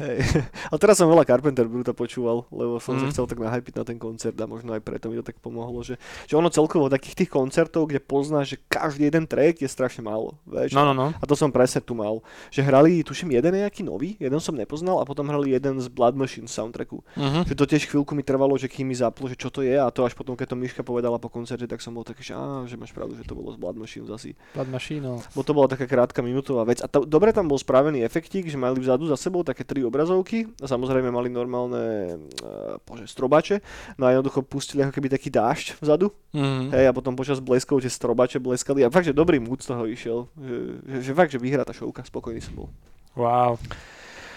[0.00, 0.18] Hej.
[0.72, 3.00] A teraz som veľa Carpenter Bruta počúval, lebo som mm.
[3.00, 3.12] sa Mhm.
[3.12, 6.00] chcel tak nahypiť na ten koncert a možno aj preto mi to tak pomohlo, že,
[6.26, 10.36] že ono celkovo takých tých koncertov, kde poznáš, že každý jeden track je strašne málo.
[10.48, 10.74] Vieš?
[10.74, 11.12] No, no, no.
[11.14, 12.20] A to som presne tu mal.
[12.50, 16.16] Že hrali, tuším, jeden nejaký nový, jeden som nepoznal a potom hrali jeden z Blood
[16.18, 17.04] Machine soundtracku.
[17.04, 17.42] Uh-huh.
[17.46, 19.86] Že to tiež chvíľku mi trvalo, že kým mi zaplo, že čo to je a
[19.94, 22.66] to až potom, keď to Miška povedala po koncerte, tak som bol taký, že, á,
[22.66, 24.34] že máš pravdu, že to bolo z Blood Machine asi.
[24.56, 25.14] Blood Machine, no.
[25.36, 26.82] Bo to bola taká krátka minútová vec.
[26.82, 30.50] A to, dobre tam bol spravený efektík, že mali vzadu za sebou také tri obrazovky
[30.58, 33.62] a samozrejme mali normálne uh, bože, strobače.
[33.94, 36.10] No a jednoducho pustili ako keby taký dážď vzadu.
[36.34, 36.74] Mm.
[36.74, 38.82] Hej, a potom počas bleskov tie strobače bleskali.
[38.82, 40.26] A fakt, že dobrý mood z toho išiel.
[40.34, 42.02] Že, že, že fakt, že vyhrá tá šovka.
[42.02, 42.68] Spokojný som bol.
[43.14, 43.62] Wow.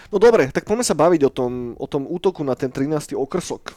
[0.08, 3.18] No dobre, tak poďme sa baviť o tom, o tom útoku na ten 13.
[3.18, 3.74] okrsok.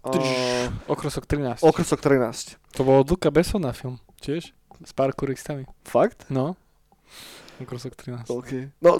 [0.00, 1.60] Uh, Okrosok 13.
[1.60, 2.56] okrsok 13.
[2.76, 3.28] To bol od Luka
[3.76, 4.56] film, tiež?
[4.80, 5.68] S parkouristami.
[5.84, 6.24] Fakt?
[6.32, 6.56] No.
[7.60, 8.32] Okrosok 13.
[8.32, 8.50] OK.
[8.80, 8.96] No,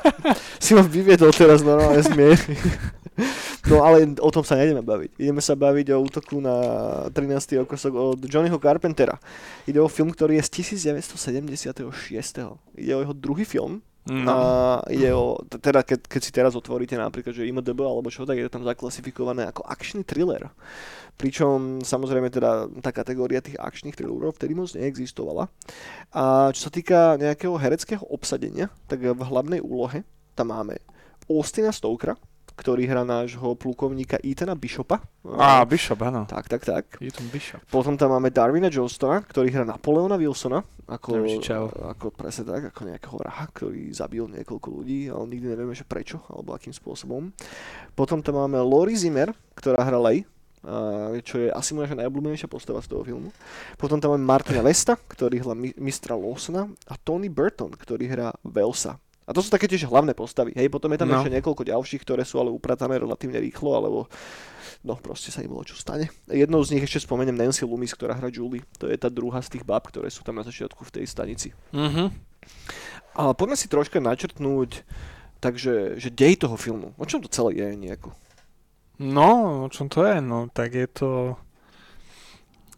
[0.62, 2.10] si ma vyviedol teraz normálne z.
[3.66, 5.18] No ale o tom sa nejdeme baviť.
[5.18, 6.54] Ideme sa baviť o útoku na
[7.10, 7.66] 13.
[7.66, 9.18] okresok od Johnnyho Carpentera.
[9.66, 11.82] Ide o film, ktorý je z 1976.
[12.78, 13.82] Ide o jeho druhý film.
[14.06, 14.30] No.
[14.30, 14.38] A
[14.86, 18.46] ide o, teda keď, keď si teraz otvoríte napríklad, že IMDB alebo čo, tak je
[18.46, 20.54] to tam zaklasifikované ako akčný thriller.
[21.18, 25.50] Pričom samozrejme teda tá kategória tých akčných thrillerov vtedy moc neexistovala.
[26.14, 30.06] A čo sa týka nejakého hereckého obsadenia, tak v hlavnej úlohe
[30.38, 30.78] tam máme
[31.26, 32.14] Austina Stokera,
[32.56, 35.04] ktorý hrá nášho plukovníka Ethana Bishopa.
[35.22, 36.24] Á, Bishop, áno.
[36.24, 36.84] Tak, tak, tak.
[36.96, 37.60] Tu Bishop.
[37.68, 41.20] Potom tam máme Darwina Johnsona, ktorý hrá Napoleona Wilsona, ako,
[41.92, 46.24] ako presne tak, ako nejakého vraha, ktorý zabil niekoľko ľudí, ale nikdy nevieme, že prečo,
[46.32, 47.28] alebo akým spôsobom.
[47.92, 50.24] Potom tam máme Lori Zimmer, ktorá hrá Lej,
[51.22, 53.30] čo je asi moja najobľúbenejšia postava z toho filmu.
[53.78, 58.34] Potom tam máme Martina Vesta, ktorý hrá mi- mistra Lawsona a Tony Burton, ktorý hrá
[58.42, 58.98] Velsa.
[59.26, 60.54] A to sú také tiež hlavné postavy.
[60.54, 61.18] Hej, potom je tam No.
[61.18, 64.06] ešte niekoľko ďalších, ktoré sú ale upratané relatívne rýchlo, alebo
[64.86, 66.14] no proste sa im čo stane.
[66.30, 68.62] Jednou z nich ešte spomeniem Nancy Loomis, ktorá hrá Julie.
[68.78, 71.50] To je tá druhá z tých bab, ktoré sú tam na začiatku v tej stanici.
[71.74, 72.14] Mhm.
[73.18, 74.86] Ale poďme si troška načrtnúť
[75.42, 76.94] takže, že dej toho filmu.
[76.94, 78.14] O čom to celé je nejako?
[79.02, 80.22] No, o čom to je?
[80.22, 81.08] No, tak je to...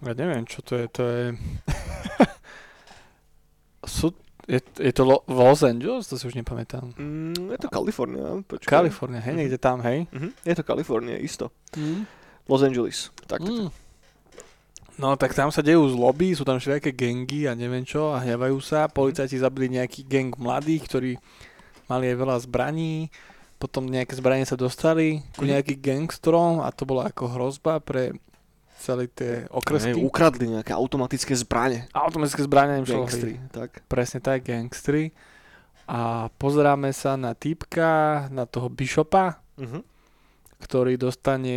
[0.00, 0.86] Ja neviem, čo to je.
[0.96, 1.24] To je...
[3.86, 4.14] Sú...
[4.48, 6.08] Je, je to Lo- Los Angeles?
[6.08, 6.96] To si už nepamätám.
[6.96, 8.40] Mm, je to Kalifornia.
[8.42, 8.64] Počkaj.
[8.66, 9.38] Kalifornia, hej, Mhm.
[9.38, 10.08] niekde tam, hej?
[10.08, 11.52] Mhm, je to Kalifornia, isto.
[11.76, 12.08] Mm.
[12.46, 13.12] Los Angeles.
[13.20, 13.52] Tak, tak, tak.
[13.54, 13.68] Mm.
[14.98, 18.58] No tak tam sa dejú zloby, sú tam všelijaké gengy a neviem čo a hnevajú
[18.58, 18.88] sa.
[18.88, 21.10] Policajti zabili nejaký gang mladých, ktorí
[21.86, 23.06] mali aj veľa zbraní.
[23.56, 25.50] Potom nejaké zbranie sa dostali ku Mhm.
[25.50, 28.16] nejakým gangstrom a to bola ako hrozba pre
[28.88, 29.92] celé tie okresky.
[29.94, 31.84] ukradli nejaké automatické zbranie.
[31.92, 33.84] Automatické zbrania im šlo Gangstri, tak.
[33.84, 35.12] Presne tak, gangstri.
[35.84, 37.88] A pozeráme sa na týpka,
[38.28, 39.80] na toho Bishopa, Mhm.
[40.58, 41.56] ktorý dostane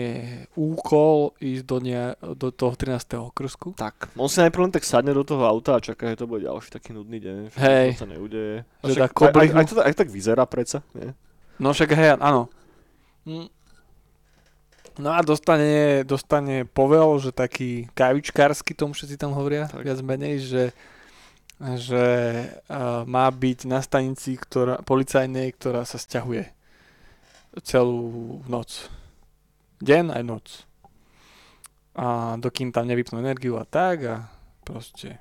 [0.53, 3.17] úkol ísť do, ne, do toho 13.
[3.17, 3.73] okrsku.
[3.73, 6.45] Tak, on si najprv len tak sadne do toho auta a čaká, že to bude
[6.45, 7.35] ďalší taký nudný deň.
[7.57, 7.87] Hej.
[7.97, 8.55] To sa neudeje.
[8.61, 11.11] A však aj, aj, aj, to, aj to tak vyzerá predsa, nie?
[11.57, 12.47] No však hej, áno.
[13.23, 13.49] Mm.
[14.99, 19.87] No a dostane, dostane povel, že taký kavičkársky, tomu všetci tam hovoria, Tak.
[19.87, 20.63] viac menej, že,
[21.79, 22.05] že
[22.67, 26.51] uh, má byť na stanici ktorá, policajnej, ktorá sa stiahuje
[27.63, 28.91] celú noc.
[29.79, 30.45] Deň aj noc.
[31.95, 34.15] A dokým tam nevypnú energiu a tak a
[34.63, 35.19] proste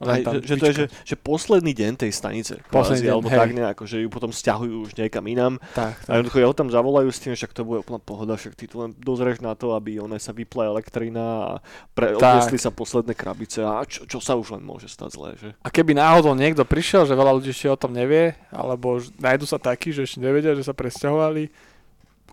[0.00, 2.56] Aj, tam že, že to je že, že posledný deň tej stanice.
[2.72, 3.36] Posledný kvázi, deň, alebo hej.
[3.36, 5.60] tak nejako, že ju potom stiahujú už niekam inám.
[5.76, 6.12] Tak, A tak.
[6.16, 8.96] jednoducho jeho tam zavolajú s tým, však to bude úplná pohoda, však ty tu len
[8.96, 11.50] dozrieš na to, aby ona sa vypla elektrina a
[11.92, 12.16] pre,
[12.56, 15.52] sa posledné krabice a čo, čo sa už len môže stať zlé, že?
[15.60, 19.60] A keby náhodou niekto prišiel, že veľa ľudí ešte o tom nevie, alebo nájdu sa
[19.60, 21.52] takí, že ešte nevedia, že sa presťahovali,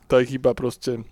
[0.08, 1.03] tak iba proste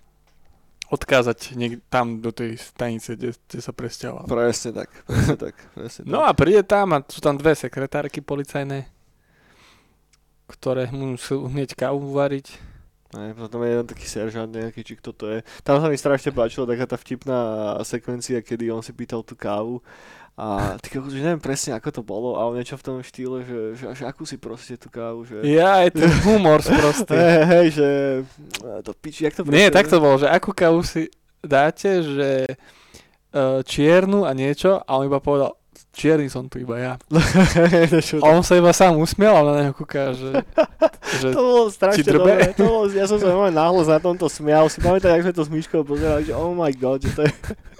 [0.88, 4.24] odkázať niek- tam do tej stanice, kde, kde sa presťahoval.
[4.26, 6.28] Presne tak, presne tak, presne No tak.
[6.28, 8.86] a príde tam a sú tam dve sekretárky policajné,
[10.46, 12.54] ktoré mu musú hneď kávu variť.
[13.14, 15.38] Ne, potom je jeden taký seržant nejaký, či kto to je.
[15.62, 17.38] Tam sa mi strašne páčila taká tá vtipná
[17.82, 19.78] sekvencia, kedy on si pýtal tú kávu
[20.36, 23.60] a ty kokos, že neviem presne ako to bolo, ale niečo v tom štýle, že,
[23.72, 25.40] že, že akú si proste tú kávu, že...
[25.48, 27.16] Ja, je ten humor sprostý.
[27.16, 27.88] Hej, hej, že...
[28.84, 31.08] To piči, jak to Nie, presne- tak to bolo, že akú kávu si
[31.40, 35.56] dáte, že uh, čiernu a niečo a on iba povedal,
[35.92, 36.92] čierny som tu iba ja.
[38.24, 40.44] A on sa iba sám usmiel a na neho kúka, že,
[41.22, 42.52] že To bolo strašne dobré.
[42.56, 44.68] To bolo, ja som sa veľmi náhlos na tomto smial.
[44.68, 47.32] Si pamätám, jak sme to s Myškou pozerali, že oh my god, že to je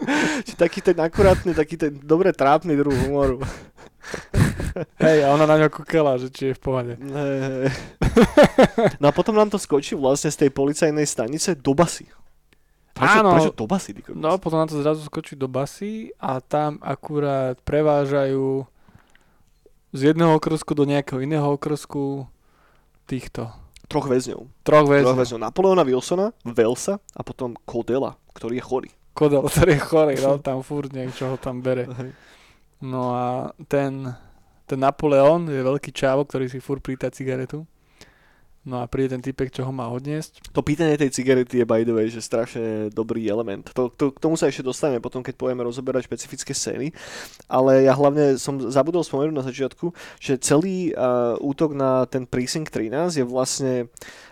[0.49, 3.41] že taký ten akurátny, taký ten dobre trápny druh humoru.
[5.03, 6.95] hej, a ona na neho kúkala, že či je v pohode.
[9.03, 12.07] No a potom nám to skočí vlastne z tej policajnej stanice do basy.
[12.97, 13.37] Prečo, Áno.
[13.37, 14.17] prečo do basy, kokos?
[14.17, 18.65] No, potom na to zrazu skočí do basy a tam akurát prevážajú
[19.93, 22.25] z jedného okrsku do nejakého iného okrsku
[23.05, 23.53] týchto
[23.87, 24.49] Troch väzňov.
[24.65, 25.15] troch Troch väzňov.
[25.15, 25.39] väzňov.
[25.39, 28.91] Napoleona Wilsona, Velsa a potom Kodela, ktorý je chorý.
[29.13, 31.87] Kodel, ktorý je chorý, no, tam furt niečo ho tam bere.
[32.81, 33.27] No a
[33.69, 34.09] ten,
[34.65, 37.69] ten Napoleon je veľký čávo, ktorý si furt prítá cigaretu.
[38.67, 40.51] No a príde ten typek, čo ho má odniesť.
[40.51, 43.71] To pýtanie tej cigarety je by the way, že strašne dobrý element.
[43.79, 46.91] To, to, k tomu sa ešte dostaneme potom, keď pojeme rozoberať špecifické scény.
[47.47, 52.75] Ale ja hlavne som zabudol spomenúť na začiatku, že celý uh, útok na ten Precinct
[52.75, 53.87] 13 je vlastne,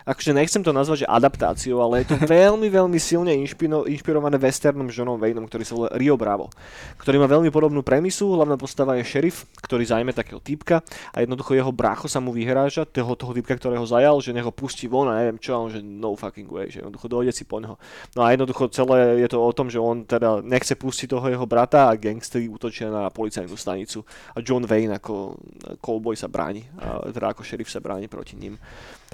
[0.05, 4.87] akože nechcem to nazvať, že adaptáciou, ale je to veľmi, veľmi silne inšpino, inšpirované westernom
[4.87, 6.53] Johnom Wayneom, ktorý sa volá Rio Bravo,
[7.01, 8.29] ktorý má veľmi podobnú premisu.
[8.37, 12.85] Hlavná postava je šerif, ktorý zajme takého typka a jednoducho jeho brácho sa mu vyhráža,
[12.85, 15.73] toho, toho typka, ktorého zajal, že nech ho pustí von a neviem čo, a on
[15.73, 17.75] že no fucking way, že jednoducho dojde si po neho.
[18.13, 21.45] No a jednoducho celé je to o tom, že on teda nechce pustiť toho jeho
[21.49, 24.05] brata a gangsteri útočia na policajnú stanicu
[24.37, 25.35] a John Wayne ako
[25.81, 28.61] cowboy sa bráni, a teda ako šerif sa bráni proti ním.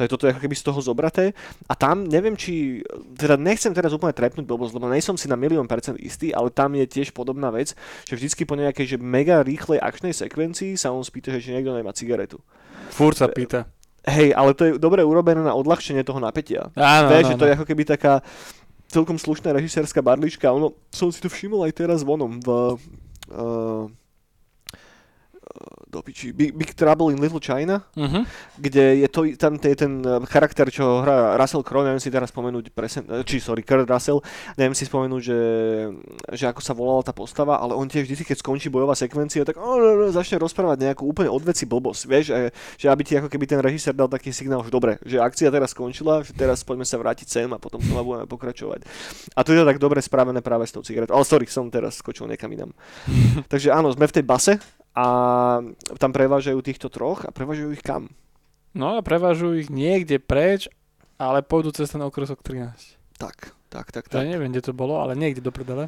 [0.02, 1.38] Tak toto je ako keby z toho zobraté.
[1.70, 2.82] A tam neviem, či,
[3.14, 6.74] teda nechcem teraz úplne trepnúť blbosť, lebo nejsom si na milión percent istý, ale tam
[6.74, 7.78] je tiež podobná vec,
[8.10, 11.78] že vždycky po nejakej že mega rýchlej akčnej sekvencii sa on spýta, že či niekto
[11.78, 12.42] nemá cigaretu.
[12.90, 13.70] Fúr sa pýta.
[14.02, 16.74] Hej, ale to je dobre urobené na odľahčenie toho napätia.
[16.74, 18.26] Áno, Vieš, že to je ako keby taká
[18.90, 20.50] celkom slušná režisérska barlička.
[20.50, 22.50] Ono, som si to všimol aj teraz vonom v
[23.30, 23.86] uh,
[25.90, 28.26] do piči, Big, Big Trouble in Little China, Mhm.
[28.58, 32.32] kde je to, tam je ten eh, charakter, čo hrá Russell Crowe, neviem si teraz
[32.32, 34.24] spomenúť presne, eh, či sorry, Kurt Russell,
[34.56, 35.40] neviem si spomenúť, že,
[36.36, 39.58] že ako sa volala tá postava, ale on tiež vždy, keď skončí bojová sekvencia, tak
[39.60, 42.26] oh, no, no, začne rozprávať nejakú úplne odveci blbosť, vieš,
[42.78, 45.72] že aby ti ako keby ten režisér dal taký signál, že dobre, že akcia teraz
[45.72, 48.84] skončila, že teraz poďme sa vrátiť sem a potom znova budeme pokračovať.
[49.36, 51.16] A to je to tak dobre spravené práve s tou cigaretou.
[51.16, 52.72] Ale sorry, som teraz skočil niekam inam.
[53.52, 54.54] Takže áno, sme v tej base
[54.92, 55.06] a
[55.96, 58.12] tam prevážajú týchto troch a prevážajú ich kam?
[58.72, 60.68] No a prevažujú ich niekde preč,
[61.16, 63.00] ale pôjdu cez ten okresok 13.
[63.16, 64.28] Tak, tak, tak, Ja tak.
[64.28, 65.88] neviem, kde to bolo, ale niekde do prdele.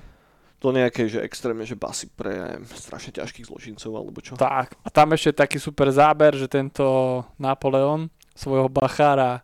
[0.60, 4.40] To nejaké, že extrémne, že basy pre ja strašne ťažkých zločincov alebo čo.
[4.40, 4.80] Tak.
[4.80, 6.84] A tam ešte taký super záber, že tento
[7.36, 9.44] Napoleon svojho bachára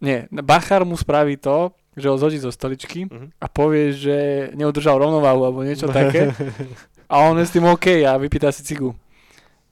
[0.00, 3.38] nie, Bachár mu spraví to, že ho zhodí zo stoličky Mhm.
[3.38, 4.16] a povie, že
[4.52, 6.32] neudržal rovnováhu alebo niečo také.
[7.12, 8.96] A on je s tým OK a vypýta si cigu.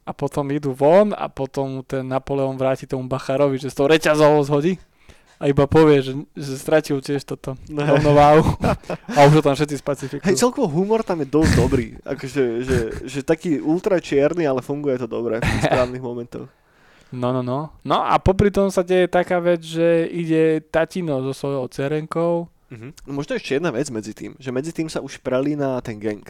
[0.05, 4.37] A potom idú von a potom ten Napoleon vráti tomu Bachárovi, že s tou reťazou
[4.37, 4.77] ho zhodí
[5.41, 7.81] a iba povie, že, že stratil tiež toto Ne.
[7.89, 8.45] rovnováhu
[9.09, 10.37] a už ho tam všetci Hej, spacifikujú.
[10.37, 11.87] celkovo humor tam je dosť dobrý.
[12.05, 12.77] Akože, že,
[13.09, 16.45] že taký ultra čierny, ale funguje to dobre v správnych momentoch.
[17.09, 17.73] No, no, no.
[17.83, 22.53] No a popri tom sa deje taká vec, že ide tatino so svojou cerenkou.
[22.69, 23.09] Mhm.
[23.09, 26.23] No možno ešte jedna vec medzi tým, že medzi tým sa už prelína ten gang.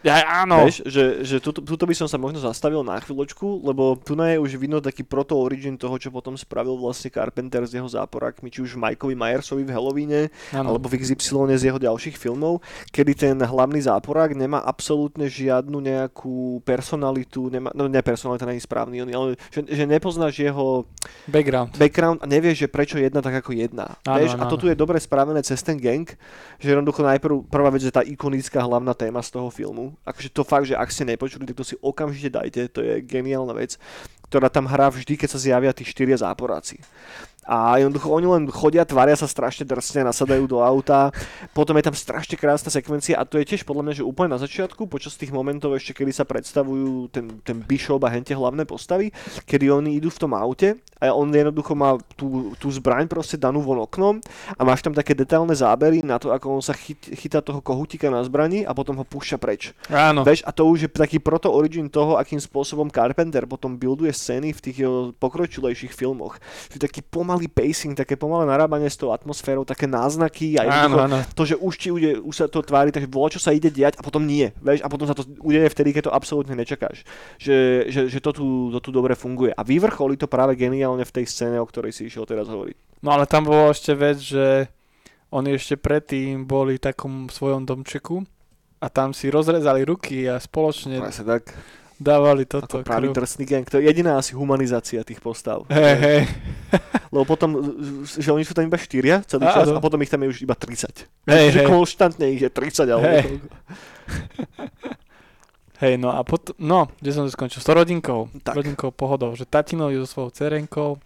[0.00, 0.64] Ja, áno.
[0.64, 4.40] Vieš, že, že tuto, tuto by som sa možno zastavil na chvíľočku, lebo tu je
[4.40, 8.80] už vidno taký proto-origin toho, čo potom spravil vlastne Carpenter s jeho záporákmi, či už
[8.80, 10.22] Mikeovi Myersovi v Halloweene,
[10.56, 16.64] alebo v XY z jeho ďalších filmov, kedy ten hlavný záporák nemá absolútne žiadnu nejakú
[16.64, 20.88] personalitu, nemá, no ne personalita je správny, on- ale že, že nepoznáš jeho
[21.28, 21.76] Background.
[21.76, 24.00] background a nevieš, že prečo jedna tak ako jedna.
[24.08, 24.32] Áno, Vieš?
[24.36, 26.08] áno, a to tu je dobre spravené cez ten gang,
[26.56, 29.89] že jednoducho najprv, prvá vec je tá ikonická hlavná téma z toho filmu.
[30.04, 33.54] Akože to fakt, že ak ste nepočuli, tak to si okamžite dajte, to je geniálna
[33.56, 33.78] vec,
[34.30, 36.78] ktorá tam hrá vždy, keď sa zjavia tí štyria záporáci.
[37.48, 41.08] A jednoducho oni len chodia, tvária sa strašne drsne, nasadajú do auta.
[41.56, 44.40] Potom je tam strašne krásna sekvencia a to je tiež podľa mňa, že úplne na
[44.40, 49.10] začiatku, počas tých momentov ešte, kedy sa predstavujú ten, ten Bishop a hente hlavné postavy,
[49.48, 53.64] kedy oni idú v tom aute a on jednoducho má tú, tú zbraň proste danú
[53.64, 54.20] von oknom
[54.54, 58.12] a máš tam také detailné zábery na to, ako on sa chyt, chytá toho kohutíka
[58.12, 59.72] na zbrani a potom ho púšťa preč.
[59.88, 60.22] Áno.
[60.28, 64.60] Veš, a to už je taký proto-origin toho, akým spôsobom Carpenter potom builduje scény v
[64.60, 66.36] tých jeho pokročilejších filmoch.
[66.68, 67.00] Že taký
[67.30, 71.22] pomalý pacing, také pomalé narábanie s tou atmosférou, také náznaky a Áno, áno.
[71.30, 73.94] to, že už, ti ude, už sa to tvári, takže voľa, čo sa ide diať
[73.94, 77.06] a potom nie, vieš, a potom sa to udeje vtedy, keď to absolútne nečakáš.
[77.38, 79.54] Že, že, že to, tu, to tu dobre funguje.
[79.54, 83.06] A vyvrcholí to práve geniálne v tej scéne, o ktorej si išiel teraz hovoriť.
[83.06, 84.66] No ale tam bolo ešte vec, že
[85.30, 88.26] oni ešte predtým boli v takom svojom domčeku
[88.82, 91.54] a tam si rozrezali ruky a spoločne Presne tak.
[92.00, 92.80] Dávali toto.
[92.80, 93.16] Ako pravý krv.
[93.20, 93.64] drsný gang.
[93.68, 95.68] To je jediná asi humanizácia tých postav.
[95.68, 96.20] Hej, hej.
[97.12, 97.50] Lebo potom,
[98.02, 99.54] že oni sú tam iba štyria celý Áno.
[99.54, 101.04] čas a potom ich tam je už iba 30.
[101.28, 101.66] Hej, hej.
[101.68, 103.38] konštantne ich je 30 alebo Hej.
[105.80, 107.64] Hej, no a potom, no, kde som to skončil?
[107.64, 108.28] S rodinkou.
[108.44, 108.52] Tak.
[108.52, 111.00] Rodinkou pohodou, že tatino je so svojou cerenkou,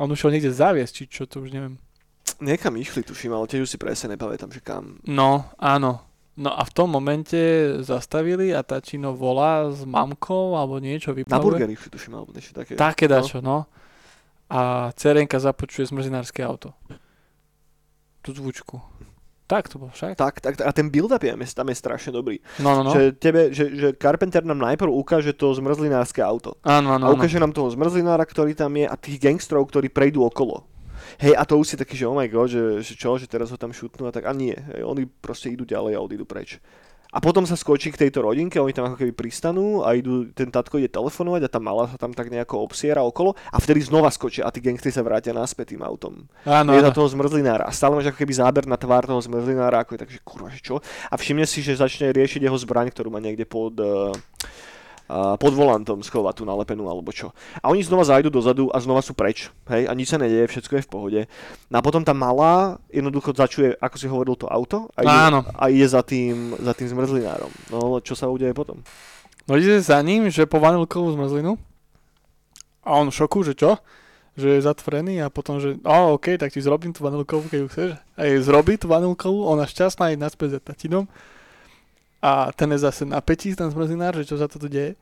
[0.00, 1.76] on už šiel niekde zaviesť, či čo, to už neviem.
[2.40, 4.96] Niekam išli, tuším, ale tiež už si presne nepamätám, že kam.
[5.04, 6.00] No, áno.
[6.34, 7.38] No a v tom momente
[7.86, 11.46] zastavili a tatino volá s mamkou alebo niečo Na vyplavuje.
[11.46, 12.74] burger išli, tuším, alebo niečo také.
[12.74, 13.70] Také dačo, no.
[14.50, 16.74] A cerenka započuje zmrzinárske auto.
[18.18, 18.82] Tú zvučku.
[19.44, 20.16] Tak to bol však.
[20.16, 22.40] Tak, tak, a ten build-up je, tam je strašne dobrý.
[22.58, 22.90] No, no, no.
[22.96, 26.56] Že, tebe, že, že Carpenter nám najprv ukáže to zmrzlinárske auto.
[26.64, 27.16] Áno, áno, A áno.
[27.20, 30.64] ukáže nám toho zmrzlinára, ktorý tam je a tých gangstrov, ktorí prejdú okolo.
[31.22, 33.50] Hej, a to už si taký, že oh my god, že, že čo, že teraz
[33.50, 34.26] ho tam šutnú a tak.
[34.26, 36.58] A nie, hej, oni proste idú ďalej a odídu preč.
[37.14, 40.50] A potom sa skočí k tejto rodinke, oni tam ako keby pristanú a idú, ten
[40.50, 44.10] tatko ide telefonovať a tá mala sa tam tak nejako obsiera okolo a vtedy znova
[44.10, 46.26] skočia a tí gangstri sa vrátia naspäť tým autom.
[46.42, 47.70] Áno, je na toho zmrzlinára.
[47.70, 50.58] A stále máš ako keby záber na tvár toho zmrzlinára, ako je takže kurva, že
[50.58, 50.82] čo?
[50.82, 54.10] A všimne si, že začne riešiť jeho zbraň, ktorú má niekde pod, uh,
[55.10, 57.36] pod volantom schovať tú nalepenú alebo čo.
[57.60, 60.80] A oni znova zajdu dozadu a znova sú preč, hej, a nič sa nedieje, všetko
[60.80, 61.20] je v pohode.
[61.68, 65.40] No a potom tá malá jednoducho začuje, ako si hovoril, to auto a ide, Áno.
[65.44, 67.52] a ide za tým, za tým zmrzlinárom.
[67.68, 68.80] No, čo sa udeje potom?
[69.44, 71.60] No ide za ním, že po vanilkovú zmrzlinu.
[72.84, 73.76] A on v šoku, že čo?
[74.34, 77.68] Že je zatvorený a potom, že o, OK, tak ti zrobím tú vanilkovú, keď ju
[77.68, 77.88] chceš.
[78.16, 81.04] A jej zrobí tú vanilkovú, ona šťastná je naspäť za tatinom.
[82.24, 84.96] A ten je zase na pätí, ten zmrzlinár, že čo sa to tu deje.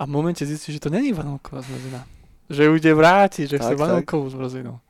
[0.00, 2.08] A v momente zistí, že to není vanilková zmrzlina.
[2.48, 3.84] Že ju ide vrátiť, že chce Tak, tak.
[3.84, 4.80] vanilkovú zmrzlinu.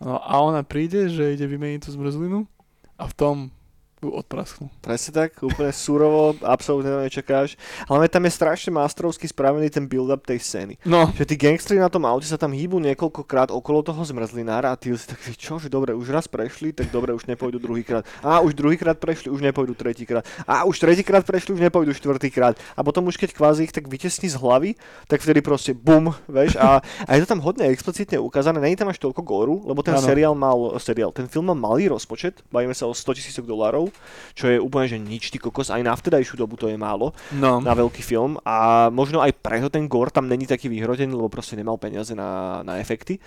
[0.00, 2.48] No a ona príde, že ide vymeniť tú zmrzlinu
[2.96, 3.36] a v tom
[4.12, 4.68] odprasknú.
[4.82, 7.56] Presne tak, úplne surovo, absolútne to nečakáš.
[7.88, 10.74] Ale tam je strašne mastrovsky spravený ten build-up tej scény.
[10.84, 14.76] No, Že tí gangstri na tom aute sa tam hýbu niekoľkokrát okolo toho zmrzlinára a
[14.76, 18.04] ty si tak, čo, že dobre, už raz prešli, tak dobre, už nepôjdu druhýkrát.
[18.20, 20.26] A už druhýkrát prešli, už nepôjdu tretíkrát.
[20.48, 22.58] A už tretíkrát prešli, už nepôjdu štvrtýkrát.
[22.74, 24.74] A potom už keď kvázi ich tak vytesní z hlavy,
[25.06, 26.56] tak vtedy proste bum, vieš.
[26.56, 29.94] A, a je to tam hodne explicitne ukázané, není tam až toľko góru, lebo ten
[29.94, 30.02] Áno.
[30.02, 33.93] seriál mal, seriál, ten film mal malý rozpočet, bavíme sa o 100 tisícok dolárov,
[34.34, 37.62] čo je úplne, že nič, ty kokos, aj na vtedajšiu dobu to je málo no.
[37.62, 41.54] na veľký film a možno aj preto ten gore tam není taký vyhrotený, lebo proste
[41.54, 43.18] nemal peniaze na, na efekty.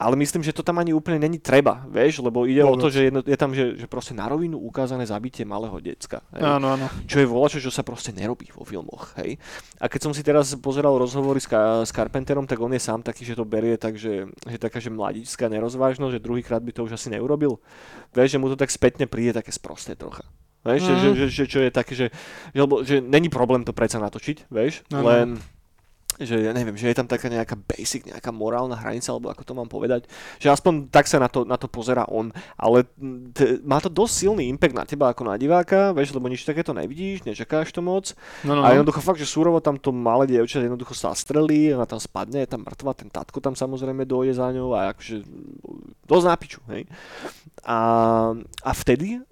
[0.00, 2.94] Ale myslím, že to tam ani úplne není treba, vieš, lebo ide o to, Vôbec.
[2.94, 6.24] že jedno, je tam, že, že proste na rovinu ukázané zabitie malého decka.
[6.32, 6.42] Hej.
[6.42, 6.86] Áno, áno.
[7.04, 9.12] Čo je volačo, čo sa proste nerobí vo filmoch.
[9.20, 9.36] Hej.
[9.76, 13.04] A keď som si teraz pozeral rozhovory s, Ka- s Carpenterom, tak on je sám
[13.04, 16.84] taký, že to berie tak, že, že taká, že mladická nerozvážnosť, že druhýkrát by to
[16.88, 17.60] už asi neurobil.
[18.10, 20.26] Vieš, že mu to tak spätne príde také sprosté trocha.
[20.60, 21.00] Vieš, že, Mhm.
[21.00, 22.06] že, že, že, čo je také, že,
[22.50, 25.04] že, lebo, že není problém to predsa natočiť, vieš, Áno.
[25.04, 25.28] len
[26.20, 29.56] že ja neviem, že je tam taká nejaká basic, nejaká morálna hranica, alebo ako to
[29.56, 30.04] mám povedať,
[30.36, 32.28] že aspoň tak sa na to, na to pozera on,
[32.60, 36.28] ale mm, t- má to dosť silný impact na teba ako na diváka, vieš, lebo
[36.28, 38.12] nič takéto nevidíš, nečakáš to moc
[38.44, 38.72] No, no, a no.
[38.76, 42.52] jednoducho fakt, že súrovo tam to malé dievča jednoducho sa strelí, ona tam spadne, je
[42.52, 45.24] tam mŕtva, ten tatko tam samozrejme dojde za ňou a akože
[46.10, 46.90] dosť nápiču, hej.
[47.62, 47.78] A,
[48.66, 49.22] a vtedy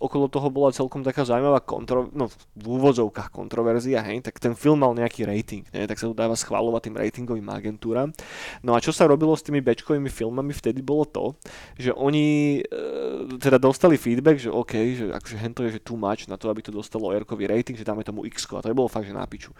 [0.00, 4.80] okolo toho bola celkom taká zaujímavá kontro, no, v úvodzovkách kontroverzia, hej, tak ten film
[4.80, 8.08] mal nejaký rating, ne, tak sa to dáva schváľovať tým ratingovým agentúram.
[8.64, 11.24] No a čo sa robilo s tými bečkovými filmami vtedy bolo to,
[11.76, 16.28] že oni e, teda dostali feedback, že OK, že akože hento je že too much
[16.28, 18.88] na to, aby to dostalo R-kový rating, že dáme tomu X a to je bolo
[18.88, 19.52] fakt, že na piču.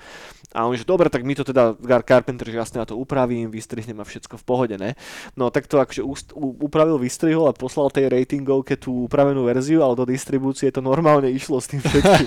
[0.56, 3.52] A oni, že dobre, tak my to teda, Gar Carpenter, že jasne na to upravím,
[3.52, 4.96] vystrihnem a všetko v pohode, ne?
[5.36, 6.04] No tak to akože
[6.36, 11.58] upravil, vystrihol a poslal tej ratingovke tú upravenú verziu, ale do distribúcie to normálne išlo
[11.58, 12.26] s tým všetkým.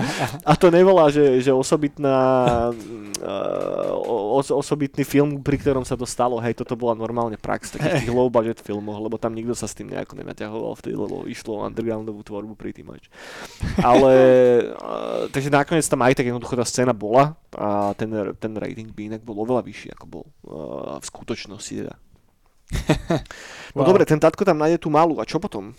[0.48, 2.16] a to nevolá, že, že osobitná,
[2.72, 7.76] uh, o, o- osobitný film, pri ktorom sa to stalo, hej, toto bola normálne prax
[7.76, 11.28] takých tých low budget filmoch, lebo tam nikto sa s tým nejako nenaťahoval vtedy, lebo
[11.28, 13.06] išlo undergroundovú tvorbu pretty much.
[13.78, 14.14] Ale,
[14.72, 18.08] uh, takže nakoniec tam aj tak jednoducho tá scéna bola a ten,
[18.40, 21.94] ten rating by inak bol oveľa vyšší, ako bol uh, v skutočnosti teda.
[23.76, 23.92] No Wow.
[23.94, 25.76] dobre, ten tatko tam nájde tú malú a čo potom?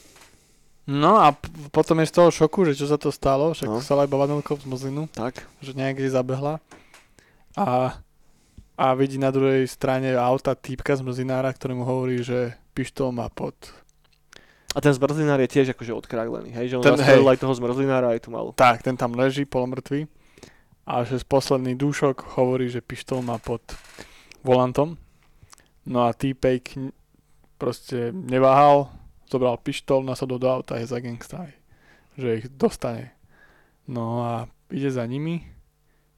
[0.90, 3.78] No a p- potom je z toho šoku, že čo sa to stalo, však No.
[3.78, 6.58] stala iba vanilkou zmrzlinu, Tak, že niekde zabehla
[7.54, 7.94] a,
[8.74, 13.30] a vidí na druhej strane auta týpka z mrzinára, ktorý mu hovorí, že pištol má
[13.30, 13.54] pod...
[14.74, 17.22] a ten zmrzlinár je tiež akože odkráglený, hej, že on Ten- hej.
[17.22, 18.50] aj toho zmrzlinára aj tú malú.
[18.58, 20.10] Tak, ten tam leží polomrtvý
[20.90, 23.62] a že z posledný dúšok hovorí, že pištol má pod
[24.42, 24.98] volantom.
[25.86, 26.74] No a týpek
[27.58, 28.90] proste neváhal,
[29.30, 31.54] zobral pištol, nasadol do auta a je za gangstami.
[32.18, 33.14] Že ich dostane.
[33.86, 34.34] No a
[34.74, 35.46] ide za nimi.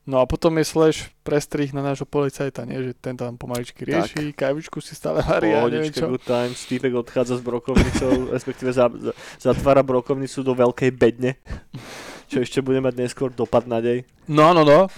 [0.02, 2.74] No a potom je slash prestrih na nášho policajta, nie?
[2.74, 6.10] Že ten tam pomaličky rieši, kajvičku si stále varí a neviem čo.
[6.10, 11.38] good times, týpek odchádza s brokovnicou, respektíve za, za, zatvára brokovnicu do veľkej bedne,
[12.26, 14.02] čo ešte bude mať neskôr dopad na dej.
[14.26, 14.90] No, no, no.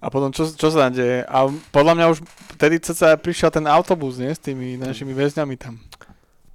[0.00, 1.24] A potom čo, čo sa tam deje?
[1.28, 2.18] A podľa mňa už
[2.56, 4.32] vtedy sa prišiel ten autobus, nie?
[4.32, 5.80] S tými našimi väzňami tam.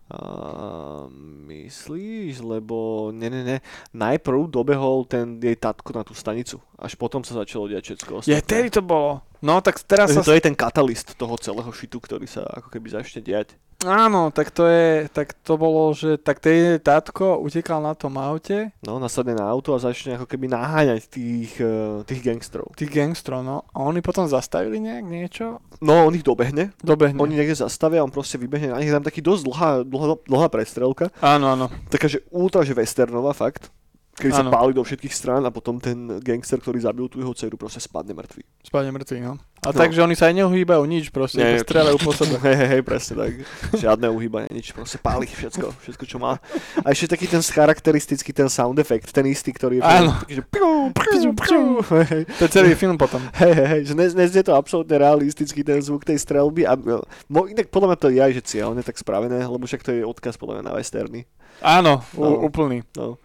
[0.10, 1.06] A,
[1.45, 3.58] myslíš, lebo ne, ne, ne,
[3.93, 8.17] najprv dobehol ten jej tatko na tú stanicu, až potom sa začalo diať všetko Je,
[8.17, 8.41] ostatné.
[8.41, 9.22] vtedy to bolo.
[9.45, 10.19] No, tak teraz sa...
[10.19, 13.54] Takže to je ten katalist toho celého šitu, ktorý sa ako keby začne diať.
[13.80, 18.76] Áno, tak to je, tak to bolo, že tak ten tátko utekal na tom aute,
[18.84, 22.76] No, nasadne na auto a začne ako keby naháňať tých, eh, tých gangstrov.
[22.76, 23.63] tých gangstrov, no.
[23.72, 25.63] A oni potom zastavili nejak niečo?
[25.80, 27.15] No, on ich dobehne, Dobehne.
[27.15, 31.08] oni niekde zastavia, on proste vybehne na nich, tam taký dosť dlhá, dlhá, dlhá prestrelka,
[31.18, 31.72] Áno, áno.
[31.88, 33.72] taká, že ultra, že westernová fakt.
[34.20, 34.52] Kedy sa Áno.
[34.52, 38.12] páli do všetkých strán a potom ten gangster, ktorý zabil tú jeho dceru, proste spadne
[38.12, 38.44] mŕtvy.
[38.62, 39.40] Spadne mŕtvy, no.
[39.60, 39.76] A No.
[39.78, 42.36] takže oni sa aj neuhýbajú nič, proste, Nie, iba strieľajú po sebe.
[42.38, 43.32] Hej, hej, hej, presne tak.
[43.74, 46.36] Žiadne uhýbanie, nič, proste páli všetko, všetko, čo má.
[46.78, 50.15] A ešte taký ten charakteristický ten sound effect, ten istý, ktorý je Áno.
[50.17, 51.63] taký, že piu, piu, piu,
[52.04, 53.24] hej, To je celý film potom.
[53.36, 56.74] hej, hej, hej, že dnes, dnes je to absolútne realistický ten zvuk tej strelby a
[56.74, 59.92] e, mo, inak podľa mňa to je aj že cieľne tak spravené, lebo však to
[59.92, 61.24] je odkaz podľa mňa na westerny.
[61.60, 62.40] Áno, No.
[62.42, 62.84] úplný.
[62.94, 63.20] No.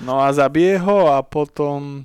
[0.00, 2.04] No a zabije ho a potom...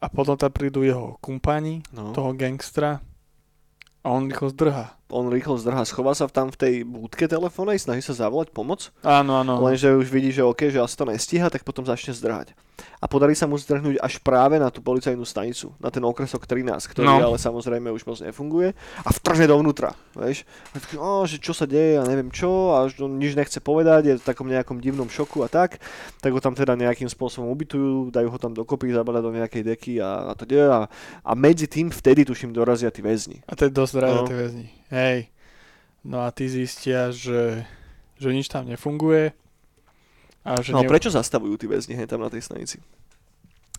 [0.00, 2.12] A potom tam prídu jeho kumpani, No.
[2.12, 3.00] toho gangstra.
[4.04, 5.00] A on rýchlo zdrha.
[5.14, 8.90] On rýchlo zdrhá, schová sa tam v tej búdke telefónnej, snaží sa zavolať pomoc.
[9.00, 9.62] Áno, áno.
[9.62, 12.50] Lenže už vidí, že OK, že asi to nestíha, tak potom začne zdrhať.
[12.98, 16.90] A podarí sa mu zdrhnúť až práve na tú policajnú stanicu, na ten okresok 13,
[16.90, 17.30] ktorý No.
[17.30, 20.42] ale samozrejme už moc nefunguje a vtrhne dovnútra, vieš.
[20.74, 24.02] A taký, "Ó, že čo sa deje a neviem čo a on nič nechce povedať,
[24.04, 25.78] je v takom nejakom divnom šoku a tak,
[26.18, 29.94] tak ho tam teda nejakým spôsobom ubytujú, dajú ho tam dokopy, zabadajú do nejakej deky
[30.02, 30.90] a, a to deje a,
[31.22, 33.38] a medzi tým vtedy tuším dorazia tí väzni.
[33.46, 34.26] A to je dosť rád No.
[34.26, 34.66] tie väzni.
[34.88, 35.28] Hej.
[36.02, 37.64] No a ty zistia, že,
[38.16, 39.32] že nič tam nefunguje.
[40.42, 40.88] A že No ne...
[40.88, 42.76] prečo zastavujú tí väzni hej, tam na tej stanici?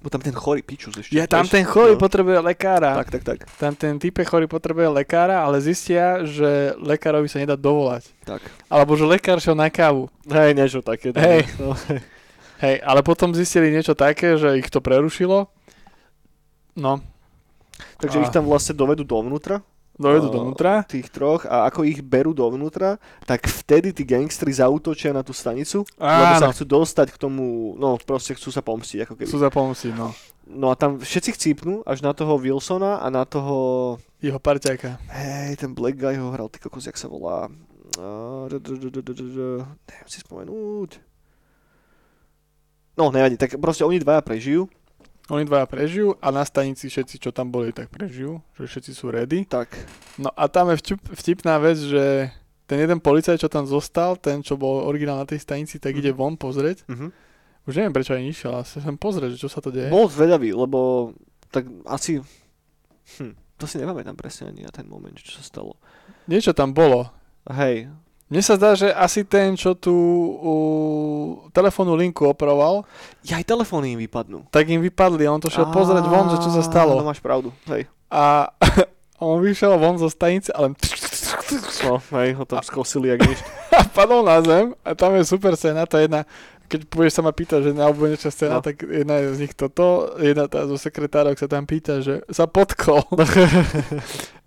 [0.02, 1.14] Bo tam ten chorý pičus ešte.
[1.14, 2.02] Je tam ten chorý No.
[2.02, 2.98] potrebuje lekára.
[3.00, 3.40] Tak, tak, tak.
[3.58, 8.10] Tam ten type chorý potrebuje lekára, ale zistia, že lekárovi sa nedá dovolať.
[8.22, 8.42] tak.
[8.66, 10.10] Alebo že lekár šiel na kávu.
[10.26, 11.14] Hej, niečo také.
[11.14, 11.46] Hej.
[11.58, 11.74] No,
[12.66, 15.48] Hej, ale potom zistili niečo také, že ich to prerušilo.
[16.76, 17.00] No,
[17.98, 19.62] takže A- ich tam vlastne dovedú dovnútra.
[19.96, 20.84] A- dovnútra.
[20.84, 25.84] Tých troch a ako ich berú dovnútra, tak vtedy tí gangstri zautočia na tú stanicu,
[25.96, 29.26] lebo sa Áno, chcú dostať k tomu, no proste chcú sa pomstiť ako keby.
[29.26, 30.12] sú za pomoci, no.
[30.46, 34.98] No a tam všetci chcípnú až na toho Wilsona a na toho, Jeho parťáka.
[35.10, 37.48] hej, ten Black Guy ho hral, ty kokos, jak sa volá.
[37.96, 41.00] Neviem si spomenúť.
[42.96, 44.68] No, nevadí, tak proste oni dvaja prežijú,
[45.28, 48.46] Oni dvaja prežijú a na stanici všetci, čo tam boli, tak prežijú.
[48.54, 49.42] Že všetci sú ready.
[49.44, 49.74] tak,
[50.16, 52.30] No a tam je vtip, vtipná vec, že
[52.64, 56.00] ten jeden policajt, čo tam zostal, ten, čo bol originál na tej stanici, tak Mhm.
[56.00, 56.86] ide von pozrieť.
[56.86, 57.10] uh-huh.
[57.64, 59.90] Už neviem, prečo aj išiel, ale sa sem pozrieť, že čo sa to deje.
[59.90, 61.10] Bol zvedavý, lebo
[61.50, 62.22] tak asi...
[63.18, 65.74] Hm, to si nepamätám presne ani na ten moment, čo sa stalo.
[66.26, 67.10] Niečo tam bolo.
[67.48, 67.90] Hej,
[68.26, 69.94] Mne sa zdá, že asi ten, čo tú
[70.36, 70.54] u,
[71.52, 72.82] telefónnu linku opravoval,
[73.22, 74.50] ja aj telefóny im vypadnú.
[74.50, 76.96] tak im vypadli a on to šiel pozrieť von, že čo sa stalo.
[76.96, 77.86] No máš pravdu, hej.
[78.10, 78.50] A
[79.22, 80.74] on vyšiel von zo stanice, ale
[81.84, 83.38] No, hej, ho tam skosili jak nič.
[83.78, 86.26] a padol na zem a tam je super scéna, tá jedna,
[86.66, 88.66] keď budeš sa ma pýtať, že na obvodnečná scéna, No.
[88.66, 93.06] tak jedna z nich toto, jedna tá zo sekretárok sa tam pýta, že sa potkol.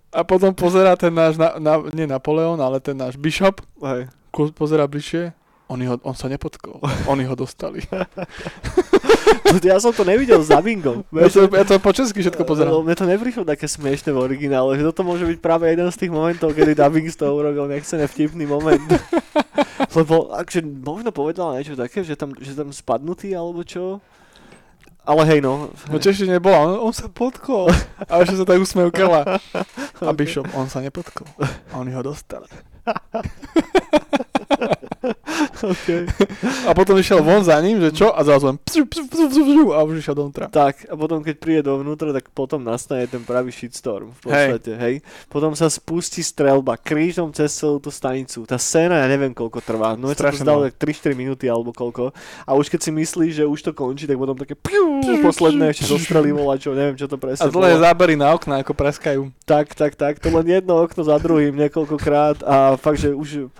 [0.09, 4.09] A potom pozerá ten náš, na, na, nie Napoleon, ale ten náš Bishop, Hej.
[4.57, 5.33] pozerá bližšie,
[5.69, 6.81] on, ho, on sa nepotkol,
[7.11, 7.85] oni ho dostali.
[9.61, 11.05] Ja som to nevidel za bingom.
[11.13, 12.81] Ja to, ja to po česky všetko pozerám.
[12.81, 16.11] Mne to neprišlo také smiešne v originále, že toto môže byť práve jeden z tých
[16.13, 18.81] momentov, kedy dubbing z toho urobil nechcené vtipný moment.
[19.97, 24.01] Lebo akže možno povedala niečo také, že tam, že tam spadnutý alebo čo.
[25.09, 25.73] Ale hej no.
[25.89, 27.73] No češi nebola, on, on sa potkol.
[28.05, 29.41] A ešte sa tak usmejú kela.
[30.05, 31.25] A Bishop, on sa nepotkol.
[31.73, 32.45] A oni ho dostali.
[35.63, 36.03] okay.
[36.67, 38.13] A potom išiel von za ním, že čo?
[38.13, 40.47] A zrazu len psu, psu, psu, psu, psu, a už išiel dovnútra.
[40.47, 44.95] Tak, a potom keď príde dovnútra, tak potom nastane ten pravý shitstorm v podstate, hej.
[45.27, 48.47] Potom sa spustí strelba krížom cez celú tú stanicu.
[48.47, 52.11] Tá scéna, ja neviem koľko trvá, no sa to zdalo tak 3-4 minúty alebo koľko.
[52.45, 55.85] A už keď si myslíš, že už to končí, tak potom také piu, posledné ešte
[55.89, 57.83] zostrelí volačov, neviem čo to A presne dlhé bolo.
[57.83, 59.21] zábery na okna, ako praskajú.
[59.43, 63.51] Tak, tak, tak, to len jedno okno za druhým niekoľkokrát a fakt, že už,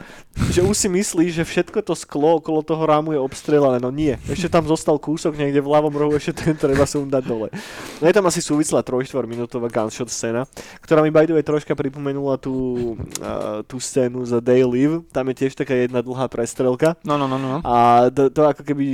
[0.51, 4.13] že už si myslíš, že všetko to sklo okolo toho rámu je obstrelané, no nie.
[4.29, 7.49] Ešte tam zostal kúsok niekde v ľavom rohu, ešte ten treba sundať dole.
[7.97, 10.45] No je tam asi súvislá 3-4 minútová gunshot scéna,
[10.85, 12.93] ktorá mi by the way troška pripomenula tú,
[13.25, 16.93] uh, tú scénu za Day Live, tam je tiež taká jedna dlhá prestrelka.
[17.01, 17.65] No, no, no, no.
[17.65, 18.85] A to, to ako keby,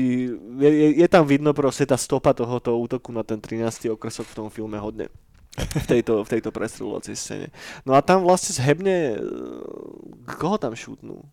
[0.63, 3.91] je, je, je tam vidno proste tá stopa tohoto útoku na ten 13.
[3.91, 5.11] okresok v tom filme hodne.
[5.55, 7.47] V tejto, v tejto prestreľovacej scéne.
[7.87, 9.17] No a tam vlastne zhebne, e,
[10.35, 11.23] koho tam šutnú?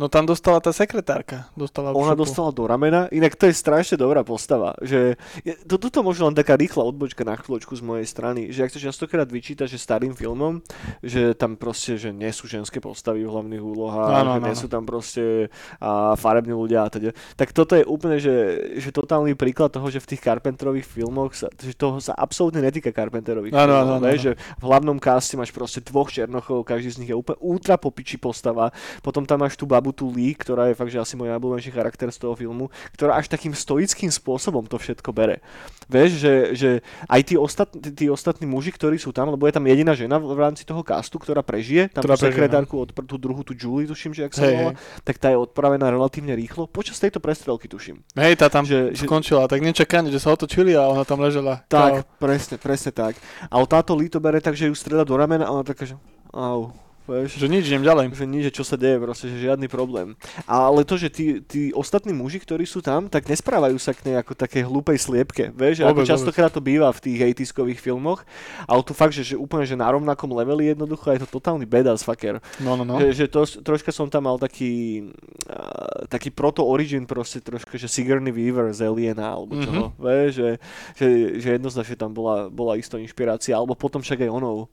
[0.00, 1.52] No tam dostala tá sekretárka.
[1.52, 2.24] Dostala Ona šupu.
[2.24, 4.72] dostala do ramena, inak to je strašne dobrá postava.
[4.80, 8.64] Že je, to, toto možno len taká rýchla odbočka na chvíľočku z mojej strany, že
[8.64, 10.64] ak to častokrát vyčíta, že starým filmom,
[11.04, 14.54] že tam proste, že nie sú ženské postavy v hlavných úlohách, Áno, že áno, nie
[14.56, 14.62] áno.
[14.64, 17.12] sú tam proste a, farební ľudia a teda.
[17.36, 18.32] Tak toto je úplne, že,
[18.80, 22.88] že totálny príklad toho, že v tých Carpenterových filmoch, sa, že toho sa absolútne netýka
[22.88, 26.88] Carpenterových Áno, filmov, áno, áno, vieš, že v hlavnom caste máš proste dvoch černochov, každý
[26.88, 28.72] z nich je úplne ultra popiči postava,
[29.04, 32.06] potom tam máš tú babu Tabutu Lee, ktorá je fakt, že asi môj najobľúbenejší charakter
[32.14, 35.42] z toho filmu, ktorá až takým stoickým spôsobom to všetko bere.
[35.90, 36.70] Vieš, že, že
[37.10, 40.38] aj tí, ostatní, tí ostatní muži, ktorí sú tam, lebo je tam jediná žena v
[40.38, 44.14] rámci toho castu, ktorá prežije, tam Ktorá tú sekretárku, od, tú druhú, tú Julie, tuším,
[44.14, 44.72] že ak sa Hej, volá,
[45.02, 48.06] tak tá je odpravená relatívne rýchlo, počas tejto prestrelky tuším.
[48.14, 51.66] Hej, tá tam Že- že- skončila, tak nečakane, že sa otočili a ona tam ležela.
[51.66, 52.22] Tak, Čau.
[52.22, 53.18] presne, presne tak.
[53.50, 55.98] Ale táto Lee to bere tak, že ju streda do ramena a ona taká, že
[56.30, 56.70] au,
[57.10, 58.06] vieš, Že nič, idem ďalej.
[58.14, 60.14] že nič, čo sa deje, proste, že žiadny problém.
[60.46, 64.16] Ale to, že tí, tí ostatní muži, ktorí sú tam, tak nesprávajú sa k nej
[64.16, 65.50] ako také hlúpej sliepke.
[65.50, 68.22] Vieš, že ako častokrát to býva v tých 80 filmoch,
[68.64, 72.06] ale tu fakt, že, že úplne že na rovnakom leveli jednoducho je to totálny badass
[72.06, 72.38] fucker.
[72.62, 73.02] No, no, no.
[73.02, 75.08] Že, že to, troška som tam mal taký,
[75.50, 79.64] uh, taký proto-origin proste troška, že Sigourney Weaver z Aliena, alebo Mhm.
[79.66, 80.04] čoho, mm-hmm.
[80.04, 80.50] vieš, že,
[80.94, 81.06] že,
[81.40, 84.70] že jednoznačne tam bola, bola istá inšpirácia, alebo potom však aj onou,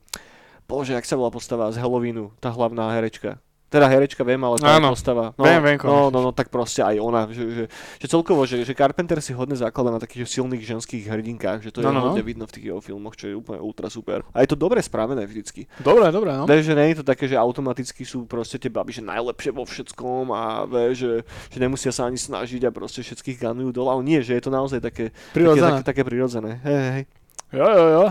[0.68, 3.40] bože, jak sa bola postava z Halloweenu, tá hlavná herečka.
[3.68, 4.96] Teda herečka viem, ale tá Áno.
[4.96, 5.36] postava.
[5.36, 7.28] No, Viem, viem, no, no, no, tak proste aj ona.
[7.28, 7.64] Že, že,
[8.00, 11.80] že celkovo, že, že Carpenter si hodne zaklada na takých silných ženských hrdinkách, že to
[11.80, 12.04] je No, no, no.
[12.08, 14.24] hodne vidno v tých jeho filmoch, čo je úplne ultra super.
[14.32, 15.68] A je to dobre spravené vždycky.
[15.84, 16.48] Dobre, dobre, no.
[16.48, 19.68] Vieš, že nie je to také, že automaticky sú proste tie baby, že najlepšie vo
[19.68, 21.12] všetkom a vieš, že,
[21.52, 24.52] že nemusia sa ani snažiť a proste všetkých ganujú dole, ale nie, že je to
[24.52, 25.84] naozaj také, také, Prirodzené.
[25.84, 26.50] také, také prirodzené.
[26.64, 27.04] Hej, hej, hej.
[27.52, 28.04] Jo, jo, jo.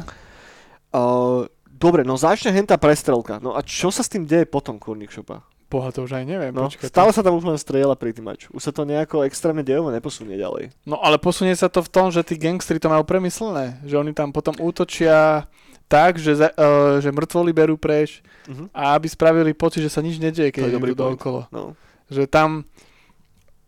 [0.87, 3.37] Uh, dobre, no začne hen tá prestrelka.
[3.37, 5.45] No a čo sa s tým deje potom, Kurník Šopa?
[5.67, 6.55] Boha, to už aj neviem.
[6.55, 7.15] No, počkaj, stále to...
[7.19, 8.47] sa tam už len strieľa pri tým mač.
[8.55, 10.71] Už sa to nejako extrémne dejovo neposunie ďalej.
[10.87, 13.75] no ale posunie sa to v tom, že tí gangstri to majú premyslené.
[13.83, 15.43] Že oni tam potom útočia
[15.91, 18.71] tak, že, za, uh, že mŕtvoli berú preč Uh-huh.
[18.71, 21.19] a aby spravili pocit, že sa nič nedieje, keď idú point.
[21.19, 21.51] okolo.
[21.51, 21.75] No,
[22.07, 22.63] Že tam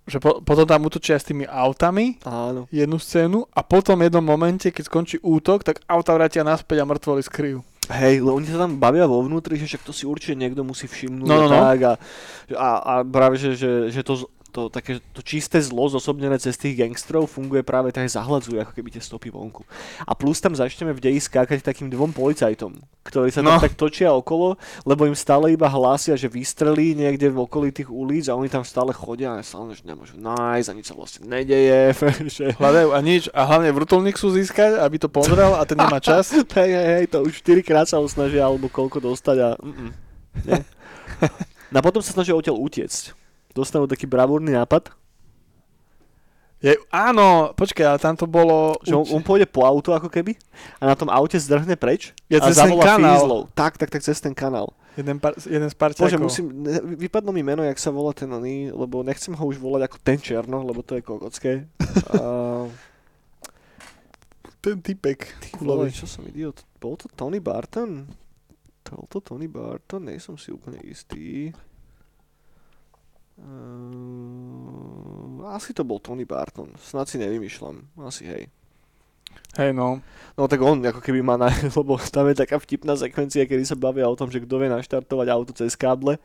[0.07, 2.63] že po, potom tam útočia s tými autami áno.
[2.71, 6.87] jednu scénu a potom v jednom momente, keď skončí útok, tak auta vrátia naspäť a
[6.87, 7.59] mŕtvoli skryjú.
[7.89, 11.25] Hej, oni sa tam bavia vo vnútri, že však to si určite niekto musí všimnúť
[11.25, 11.57] No, no, a no.
[11.57, 11.93] tak a,
[12.53, 14.29] a, a práve, že, že, že to,
[14.59, 18.73] to, také, to čisté zlo zosobnené cez tých gangstrov funguje práve tak, že zahľadzuje ako
[18.75, 19.63] keby tie stopy vonku.
[20.03, 22.75] A plus tam začneme v deji skákať takým dvom policajtom,
[23.07, 23.63] ktorí sa tam No.
[23.63, 28.27] tak točia okolo, lebo im stále iba hlásia, že vystrelí niekde v okolí tých ulic
[28.27, 31.95] a oni tam stále chodia a stále že nemôžu nájsť a nič sa vlastne nedeje.
[32.35, 32.45] že...
[32.59, 36.35] Hľadajú a nič a hlavne vrtulník sú získať, aby to pozrel a ten nemá čas.
[36.35, 39.49] Hej, hej, hej, to už 4 krát sa snažia, alebo koľko dostať a...
[39.57, 39.89] Mm-mm,
[40.43, 40.61] nie.
[41.69, 43.13] No potom sa snažia odtiaľ utiecť.
[43.51, 44.93] Dostanú taký bravúrny nápad,
[46.59, 48.75] Je, áno, počkaj, ale tam to bolo...
[48.83, 50.35] že on, on pôjde po auto ako keby
[50.83, 53.15] a na tom aute zdrhne preč Je a zavolá kanál.
[53.15, 53.41] fízlov.
[53.55, 54.67] Tak, tak, tak, cez ten kanál.
[54.99, 56.19] Jeden, par, jeden z Bože, parťákov.
[56.19, 59.87] musím, ne- vypadlo mi meno, jak sa volá ten oný, lebo nechcem ho už volať
[59.87, 61.63] ako ten Černo, lebo to je kokocké.
[62.11, 62.67] Uh,
[64.59, 65.31] Ten typek.
[65.63, 65.95] vole, Kulový.
[65.95, 68.03] čo som idiot, bol to Tony Barton?
[68.83, 70.11] Bol to Tony Barton?
[70.11, 71.55] Nie som si úplne istý.
[73.39, 78.43] Uh, asi to bol Tony Barton, snad si nevymýšľam, asi hej.
[79.57, 80.01] Hej, no.
[80.37, 83.77] No tak on ako keby má, na, lebo tam je taká vtipná sekvencia, kedy sa
[83.77, 86.21] bavia o tom, že kto vie naštartovať auto cez káble.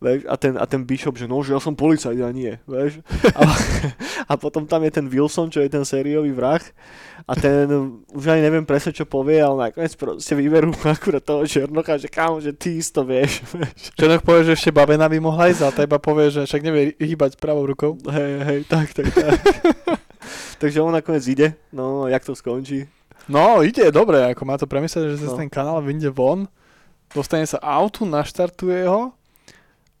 [0.00, 3.04] Vieš, a, ten, a ten Bishop, že no, že ja som policajt a nie, vieš.
[3.36, 3.44] A,
[4.30, 6.64] a potom tam je ten Wilson, čo je ten sériový vrah
[7.28, 7.68] a ten,
[8.08, 12.40] už ani neviem presne, čo povie, ale nakoniec proste vyberú akurát toho Černocha, že kámo,
[12.40, 13.92] že ty isto vieš, vieš.
[13.92, 16.96] Černok povie, že ešte babena by mohla ísť, ale tá iba povie, že však nevie
[16.96, 18.00] hýbať pravou rukou.
[18.08, 19.36] Hej, hej, tak, tak, tak.
[20.64, 22.88] Takže on nakoniec ide, no, jak to skončí.
[23.28, 25.36] No, ide, dobre, ako má to premyslené, že No.
[25.36, 26.48] ten kanál vyjde von,
[27.12, 29.12] dostane sa autu, naštartuje ho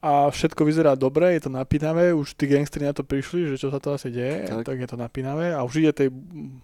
[0.00, 3.68] a všetko vyzerá dobre, je to napínavé, už tí gangstri na to prišli, že čo
[3.68, 4.56] sa to asi deje, Tak.
[4.56, 4.64] tak.
[4.64, 6.08] tak je to napínavé a už ide tej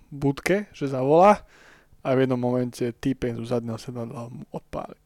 [0.09, 1.45] budke, že zavolá
[2.01, 4.97] a v jednom momente týpek zo zadného sedadla mu odpáli.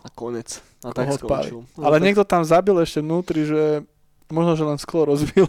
[0.00, 0.62] A konec.
[0.80, 1.50] A tak Ho odpáli.
[1.50, 1.60] skončil.
[1.78, 3.84] Ale tak- niekto tam zabil ešte vnútri, že
[4.30, 5.46] možno, že len sklo rozbil,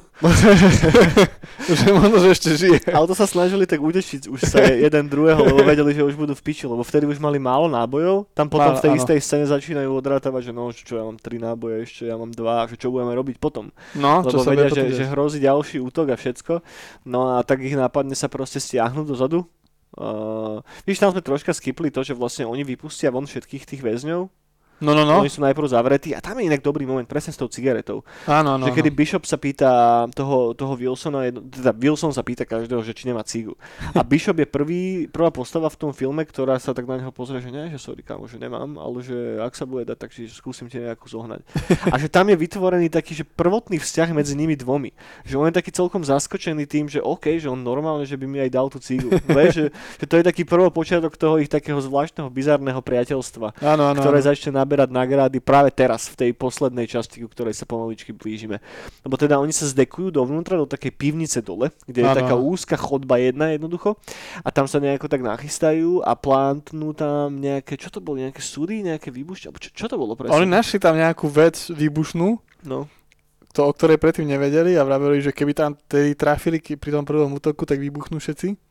[1.81, 2.77] že možno, že ešte žije.
[2.89, 6.33] Ale to sa snažili tak utešiť už sa jeden druhého, lebo vedeli, že už budú
[6.33, 8.29] v piči, lebo vtedy už mali málo nábojov.
[8.33, 8.99] Tam potom Málo, v tej áno.
[8.99, 12.65] istej scéne začínajú odrátavať, že no, čo ja mám tri náboje ešte, ja mám dva,
[12.67, 13.69] že čo budeme robiť potom.
[13.95, 16.53] No, Lebo čo vedia, že, že hrozí ďalší útok a všetko.
[17.05, 19.45] No a tak ich nápadne sa proste stiahnuť dozadu.
[19.91, 24.31] Uh, víš, tam sme troška skipli to, že vlastne oni vypustia von všetkých tých väzňov.
[24.81, 25.21] No, no, no.
[25.21, 28.01] Oni sú najprv zavretí a tam je inak dobrý moment, presne s tou cigaretou.
[28.25, 29.69] Áno, no, že kedy Bishop sa pýta
[30.17, 33.53] toho, toho Wilsona, teda Wilson sa pýta každého, že či nemá cigu.
[33.93, 37.37] A Bishop je prvý, prvá postava v tom filme, ktorá sa tak na neho pozrie,
[37.37, 40.25] že nie, že sorry kámo, že nemám, ale že ak sa bude dať, tak si
[40.25, 41.45] skúsim ti nejakú zohnať.
[41.93, 44.97] A že tam je vytvorený taký, že prvotný vzťah medzi nimi dvomi.
[45.29, 48.41] Že on je taký celkom zaskočený tým, že OK, že on normálne, že by mi
[48.41, 49.13] aj dal tú cigu.
[49.29, 49.65] Vieš, že,
[50.01, 54.27] že, to je taký prvopočiatok toho ich takého zvláštneho, bizarného priateľstva Áno, áno, ktoré áno.
[54.31, 58.63] začne nabíjať naberať nagrády práve teraz, v tej poslednej časti, ku ktorej sa pomaličky blížime.
[59.03, 62.19] Lebo teda oni sa zdekujú dovnútra do takej pivnice dole, kde je Áno.
[62.23, 63.99] taká úzka chodba jedna jednoducho
[64.39, 68.79] a tam sa nejako tak nachystajú a plantnú tam nejaké, čo to bolo, nejaké súdy,
[68.79, 70.39] nejaké alebo čo, čo to bolo presne?
[70.39, 72.85] Oni našli tam nejakú vec výbušnú, No,
[73.57, 77.35] to, o ktorej predtým nevedeli a vraveli, že keby tam tedy trafili pri tom prvom
[77.35, 78.70] útoku, tak vybuchnú všetci.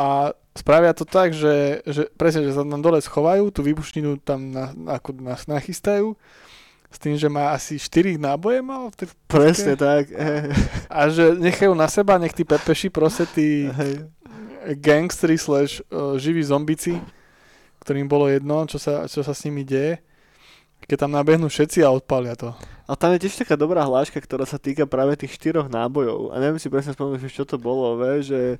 [0.00, 4.48] A spravia to tak, že, že presne, že sa tam dole schovajú, tú výbušninu tam
[4.48, 6.16] na, ako nás nachystajú,
[6.88, 10.08] s tým, že má asi 4 náboje mal, v tej- presne tak.
[10.88, 14.08] a že nechajú na seba, nech tí pepeši, proste tí Hej.
[14.80, 15.84] gangstri slash
[16.16, 16.96] živí zombici,
[17.84, 20.00] ktorým bolo jedno, čo sa, čo sa s nimi deje,
[20.88, 22.56] keď tam nabehnú všetci a odpalia to.
[22.88, 26.32] A tam je tiež taká dobrá hláška, ktorá sa týka práve tých štyroch nábojov.
[26.32, 28.56] A neviem si presne spomenúť, čo to bolo, ve, že...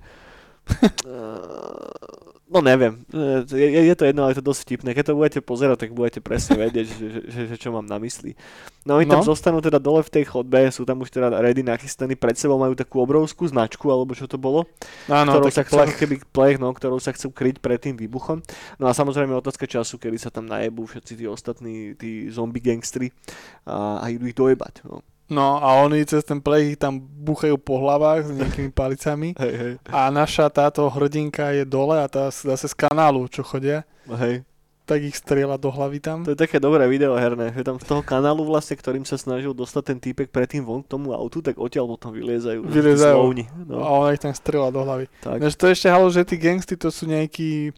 [2.51, 2.99] No neviem,
[3.47, 4.91] je, je, to jedno, ale je to dosť vtipné.
[4.91, 7.95] Keď to budete pozerať, tak budete presne vedieť, že, že, že, že čo mám na
[8.03, 8.35] mysli.
[8.83, 9.31] No oni tam No.
[9.31, 12.75] zostanú teda dole v tej chodbe, sú tam už teda ready nachystaní, pred sebou majú
[12.75, 14.66] takú obrovskú značku, alebo čo to bolo,
[15.07, 15.95] Áno, ktorou sa chcú, plech.
[15.95, 18.43] keby plech, no, ktorou sa chcú kryť pred tým výbuchom.
[18.83, 23.14] No a samozrejme otázka času, kedy sa tam najebú všetci tí ostatní, tí zombie gangstri
[23.62, 24.91] a, a idú ich dojebať.
[24.91, 25.07] No.
[25.31, 29.55] No a oni cez ten plech ich tam buchajú po hlavách s nejakými palicami Hej,
[29.55, 34.43] hej, a naša táto hrdinka je dole a tá zase z kanálu, čo chodia, hej.
[34.91, 36.26] tak ich strieľa do hlavy tam.
[36.26, 39.55] To je také dobré video herné, že tam z toho kanálu vlastne, ktorým sa snažil
[39.55, 42.66] dostať ten týpek predtým von k tomu autu, tak odtiaľ potom vyliezajú.
[42.66, 43.14] Vyliezajú.
[43.14, 43.87] slovni, No.
[43.87, 45.07] A ona ich tam strieľa do hlavy.
[45.22, 45.39] tak.
[45.39, 47.70] Než to ešte halo, že tí gangsty to sú nejaký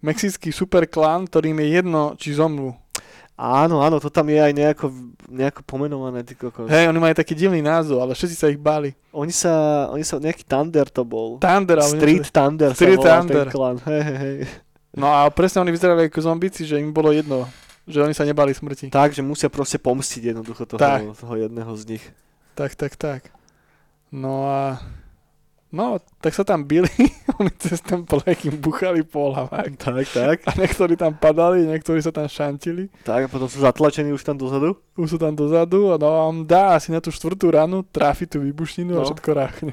[0.00, 2.74] mexický super klan, ktorým je jedno, či zomrú.
[3.42, 4.86] Áno, áno, to tam je aj nejako,
[5.26, 6.70] nejako pomenované, ty kokos.
[6.70, 8.94] Hej, oni majú taký divný názov, ale všetci sa ich báli.
[9.10, 9.50] Oni sa,
[9.90, 11.42] oni sa, nejaký Thunder to bol.
[11.42, 13.46] Thunder, ale Street Thunder Street sa volá Thunder.
[13.50, 13.76] ten klan.
[13.82, 14.36] Hej, hej.
[14.94, 17.50] No a presne oni vyzerali ako zombici, že im bolo jedno,
[17.82, 18.94] že oni sa nebali smrti.
[18.94, 21.02] Tak, že musia proste pomstiť jednoducho toho, Tak.
[21.18, 22.04] toho jedného z nich.
[22.54, 23.20] Tak, tak, tak.
[24.14, 24.78] No a...
[25.72, 26.92] No, tak sa tam bili,
[27.42, 29.74] oni cez ten plech im buchali po hlavách.
[29.76, 30.36] Tak, tak.
[30.46, 32.86] A niektorí tam padali, niektorí sa tam šantili.
[33.02, 34.78] Tak, a potom sú zatlačení už tam dozadu.
[34.94, 38.24] Už sú tam dozadu a no a on dá asi na tú štvrtú ranu, tráfi
[38.24, 39.06] tú výbušninu a No.
[39.10, 39.72] všetko ráchne.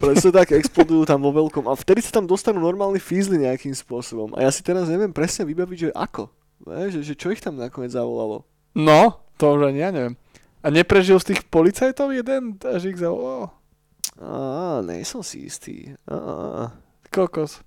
[0.00, 1.68] Presne tak, explodujú tam vo veľkom.
[1.68, 4.32] A vtedy sa tam dostanú normálni fízly nejakým spôsobom.
[4.32, 6.32] A ja si teraz neviem presne vybaviť, že ako.
[6.64, 8.48] Že, že čo ich tam nakoniec zavolalo.
[8.72, 10.16] No, to už ani ja neviem.
[10.64, 13.52] A neprežil z tých policajtov jeden, až ich zavolal?
[14.20, 15.96] Á, nej som si istý.
[16.04, 16.68] Á.
[17.08, 17.64] Kokos.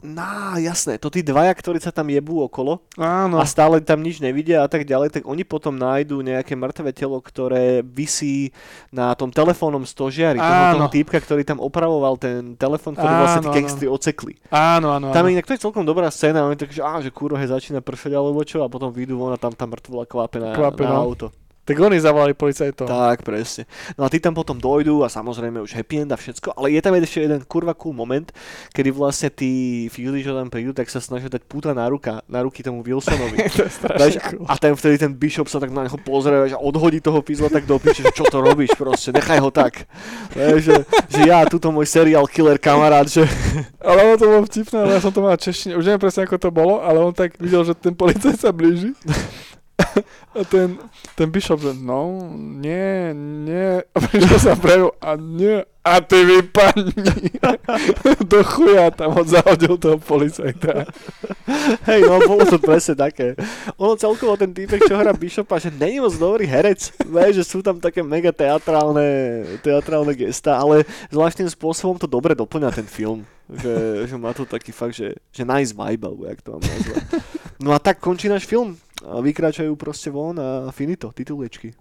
[0.00, 3.36] Ná, jasné, to tí dvaja, ktorí sa tam jebú okolo Áno.
[3.36, 7.20] a stále tam nič nevidia a tak ďalej, tak oni potom nájdú nejaké mŕtve telo,
[7.20, 8.48] ktoré visí
[8.88, 13.52] na tom telefónnom stožiari, toho, týpka, ktorý tam opravoval ten telefón, ktorý vlastne tí Áno,
[13.52, 13.56] áno.
[13.60, 14.34] gangstri ocekli.
[14.48, 15.28] Áno, áno, Tam áno.
[15.28, 17.84] je inak to je celkom dobrá scéna, oni tak, že, á, že kurva, hej, začína
[17.84, 20.96] pršať alebo čo a potom vyjdú von a tam tá mŕtvola klápe na, Klápe, na
[20.96, 21.12] no.
[21.12, 21.28] auto.
[21.70, 22.90] Tak oni zavolali policajtov.
[22.90, 23.70] Tak, presne.
[23.94, 26.82] No a tí tam potom dojdú a samozrejme už happy end a všetko, ale je
[26.82, 28.26] tam ešte jeden kurva cool moment,
[28.74, 32.42] kedy vlastne tí fízli, čo tam prídu, tak sa snažia dať puta na, ruka, na
[32.42, 33.38] ruky tomu Wilsonovi.
[34.02, 34.50] to je cool.
[34.50, 37.70] a ten vtedy ten Bishop sa tak na neho pozrie a odhodí toho fízla tak
[37.70, 39.86] do piče, že čo to robíš proste, nechaj ho tak.
[40.34, 43.22] Vieš, že, že ja, tuto môj serial killer kamarát, že
[43.78, 45.78] Ale to bolo vtipné, ale ja som to mal češtine.
[45.78, 48.92] Už neviem presne, ako to bolo, ale on tak videl, že ten policajt sa blíži.
[50.30, 50.78] A ten,
[51.18, 53.82] ten bishop, že no, nie, nie.
[53.82, 55.66] A prišiel sa prejú a nie.
[55.80, 56.92] A ty vypadni.
[58.30, 60.86] Do chuja tam ho zahodil toho policajta.
[61.88, 63.32] hej, no bolo to presne také.
[63.80, 67.58] Ono celkovo ten týpek, čo hrá Bishopa, že není moc dobrý herec, vieš, že sú
[67.64, 73.24] tam také mega teatrálne, teatrálne gesta, ale zvláštnym spôsobom to dobre doplňa ten film.
[73.50, 77.02] Že, že má to taký fakt, že, že nice vibe, alebo jak to mám nazvať.
[77.60, 78.78] No a tak končí náš film.
[79.06, 81.72] A vykračajú proste von a finito, tituličky.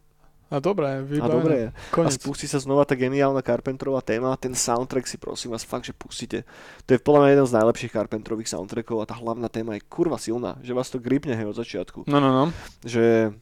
[0.50, 1.30] A dobré, A vybavené.
[1.30, 1.68] dobre je.
[2.02, 4.34] A spustí sa znova tá geniálna Carpenterová téma.
[4.34, 6.42] Ten soundtrack si prosím vás fakt, že pustíte.
[6.90, 10.18] To je podľa mňa jeden z najlepších Carpenterových soundtrackov a tá hlavná téma je kurva
[10.18, 12.10] silná, že vás to gripne hej od začiatku.
[12.10, 12.46] No, no, no.
[12.82, 13.38] Že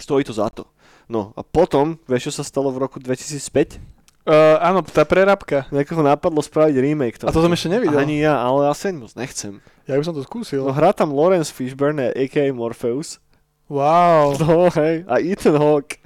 [0.00, 0.64] stojí to za to.
[1.12, 3.99] No a potom, vieš čo sa stalo v roku 2005?
[4.30, 5.66] Uh, áno, tá prerábka.
[5.74, 7.18] Niekoho napadlo spraviť remake.
[7.26, 7.98] A to som ešte nevidel.
[7.98, 9.58] Ani ja, ale asi ani moc nechcem.
[9.90, 10.62] Ja by som to skúsil.
[10.62, 12.54] No hrá tam Lawrence Fishburne, a.k.a.
[12.54, 13.18] Morpheus.
[13.66, 14.34] Wow.
[14.38, 15.98] No hej, a Ethan Hawke.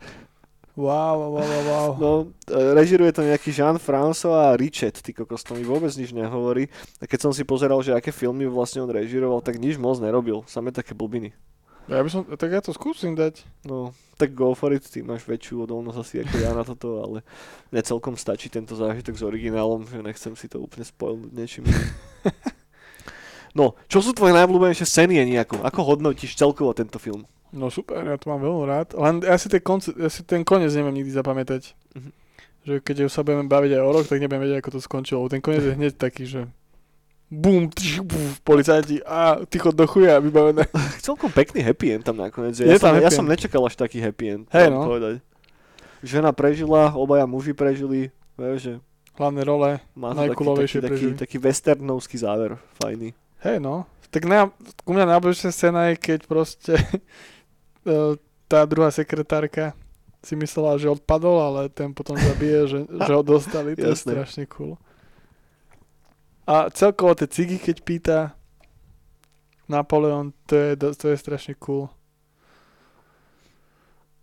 [0.73, 1.89] Wow, wow, wow, wow.
[2.01, 2.11] No,
[2.51, 6.67] e, režiruje to nejaký Jean-François Richet, ty kokos, to mi vôbec nič nehovorí.
[6.99, 10.43] A keď som si pozeral, že aké filmy vlastne on režiroval, tak nič moc nerobil,
[10.51, 11.31] samé také blbiny.
[11.85, 13.45] Ja by som, tak ja to skúsim dať.
[13.69, 17.19] No, tak go for it, ty máš väčšiu odolnosť asi ako ja na toto, ale
[17.69, 21.65] necelkom stačí tento zážitok s originálom, že nechcem si to úplne spoilnúť niečím.
[23.55, 25.63] No, čo sú tvoje najobľúbenejšie scény, nejako?
[25.63, 27.23] Ako hodnotíš celkovo tento film?
[27.55, 28.99] No super, ja to mám veľmi rád.
[28.99, 31.71] Len ja si, ten konce- ja si ten koniec neviem nikdy zapamätať.
[31.95, 32.11] Mhm.
[32.67, 35.31] Že keď sa budeme baviť aj o rok, tak nebudem vedieť, ako to skončilo.
[35.31, 36.51] Ten koniec je hneď taký, že
[37.31, 40.69] bum, tš, buf, policajti a ty chod do chuja vybavené.
[41.07, 42.59] Celkom pekný happy end tam nakoniec.
[42.59, 44.45] Je Ja, som, tam ja som nečakal až taký happy end.
[44.53, 44.83] Mám no.
[44.87, 45.15] Povedať.
[46.05, 48.13] Žena prežila, obaja muži prežili.
[48.37, 48.75] Vieš, že
[49.15, 49.79] Hlavné role.
[49.79, 52.59] to taký, taký, Najkulovejšie taký, taký westernovský záver.
[52.83, 53.15] Fajný.
[53.47, 53.87] Hej no.
[54.11, 54.51] Tak na,
[54.83, 56.75] ku mňa najbližšia scéna je, keď proste
[57.87, 58.19] e,
[58.51, 59.71] tá druhá sekretárka
[60.25, 63.79] si myslela, že odpadol, ale ten potom zabije, že, že ho dostali.
[63.79, 64.75] To je strašne cool.
[66.45, 68.19] A celkovo tie cigy, keď pýta
[69.65, 71.89] Napoleon, to je, to je strašne cool.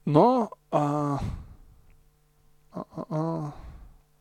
[0.05, 1.17] No a...
[2.73, 3.19] a, a, a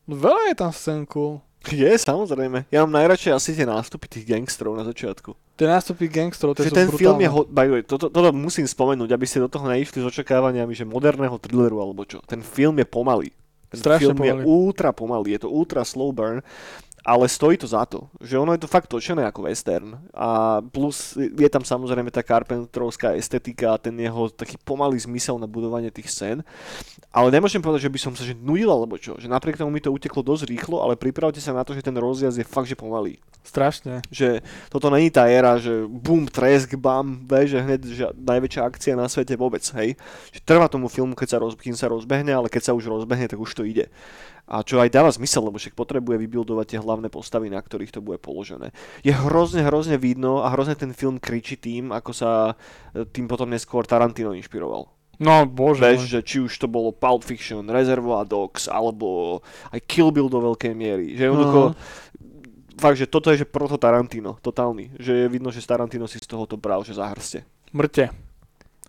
[0.05, 1.41] no veľa je tam scén cool.
[1.69, 2.65] Je, samozrejme.
[2.73, 5.37] Ja mám najradšej asi tie nástupy tých gangstrov na začiatku.
[5.61, 7.37] Tie nástupy gangstrov, to Že sú ten film je, brutálne.
[7.37, 10.89] ho- by way, toto, toto musím spomenúť, aby ste do toho neišli s očakávaniami, že
[10.89, 12.17] moderného thrilleru alebo čo.
[12.25, 13.29] Ten film je pomalý.
[13.69, 14.41] Ten Strašne film pomalý.
[14.41, 16.41] je ultra pomalý, je to ultra slow burn,
[17.01, 18.09] ale stojí to za to.
[18.21, 19.97] Že ono je to fakt točené ako western.
[20.13, 25.49] A plus je tam samozrejme tá Carpenterovská estetika a ten jeho taký pomalý zmysel na
[25.49, 26.45] budovanie tých scén.
[27.09, 29.17] Ale nemôžem povedať, že by som sa že nudil alebo čo.
[29.17, 31.97] Že napriek tomu mi to uteklo dosť rýchlo, ale pripravte sa na to, že ten
[31.97, 34.05] rozjazd je fakt že pomalý Strašne.
[34.13, 38.93] že toto není tá éra, že bum, tresk, bam, vieš, že hneď že najväčšia akcia
[38.93, 39.97] na svete vôbec, hej.
[40.29, 43.25] Že trvá tomu filmu, keď sa, roz, kým sa rozbehne, ale keď sa už rozbehne,
[43.25, 43.89] tak už to ide.
[44.51, 48.03] A čo aj dáva zmysel, lebo však potrebuje vybildovať tie hlavné postavy, na ktorých to
[48.03, 48.75] bude položené.
[48.99, 52.51] Je hrozne, hrozne vidno a hrozne ten film kričí tým, ako sa
[52.91, 54.91] e, tým potom neskôr Tarantino inšpiroval.
[55.21, 55.95] No, bože.
[55.95, 56.03] Môj.
[56.03, 59.39] že či už to bolo Pulp Fiction, Reservoir Dogs, alebo
[59.71, 61.15] aj Kill Bill do veľkej miery.
[61.15, 61.61] Že jednoducho,
[62.75, 64.91] fakt, že toto je že proto Tarantino, totálny.
[64.97, 67.45] Že je vidno, že Tarantino si z tohoto bral, že zahrste.
[67.71, 68.11] Mŕte.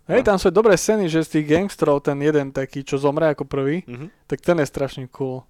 [0.03, 0.27] Hej, No.
[0.27, 3.87] tam sú dobré scény, že z tých gangstrov ten jeden taký, čo zomre ako prvý,
[3.87, 4.27] Mhm.
[4.27, 5.47] tak ten je strašne cool.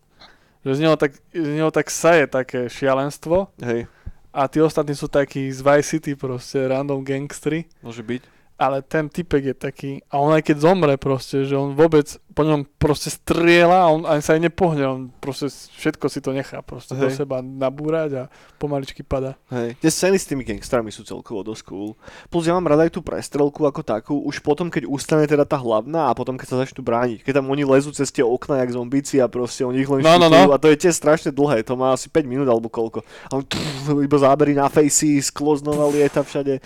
[0.64, 3.92] Že z neho tak, z neho tak saje také šialenstvo Hej,
[4.34, 7.70] a tí ostatní sú takí z Vice City proste, random gangstri.
[7.86, 8.33] môže byť.
[8.54, 12.42] Ale ten typek je taký, a on aj keď zomre proste, že on vôbec po
[12.42, 16.66] ňom proste strieľa a on ani sa aj nepohne, on proste všetko si to nechá
[16.66, 17.24] proste do Hej.
[17.24, 18.24] seba nabúrať a
[18.58, 19.38] pomaličky pada.
[19.54, 19.78] Hej.
[19.78, 21.94] Tie scény s tými gangstrami sú celkovo dosť cool.
[22.34, 25.62] Plus ja mám rada aj tú prestrelku ako takú, už potom, keď ustane teda tá
[25.62, 27.22] hlavná a potom, keď sa začnú brániť.
[27.22, 30.18] Keď tam oni lezú cez tie okna, jak zombíci a proste oni ich len No,
[30.18, 30.50] no, no.
[30.50, 33.06] a to je tiež strašne dlhé, to má asi 5 minút alebo koľko.
[33.30, 36.58] A on pff, iba zábery na facey, sklo znova lieta všade.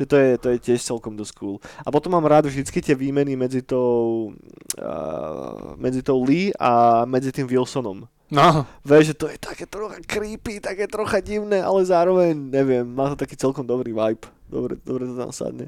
[0.00, 1.56] Že to je, to je tiež celkom dosť cool.
[1.84, 4.32] A potom mám rád vždycky tie výmeny medzi tou,
[4.80, 8.08] uh, medzi tou Lee a medzi tým Wilsonom.
[8.30, 13.12] No, Vieš, že to je také trocha creepy, také trocha divné, ale zároveň, neviem, má
[13.12, 14.22] to taký celkom dobrý vibe.
[14.46, 15.66] Dobre, dobre to tam sadne.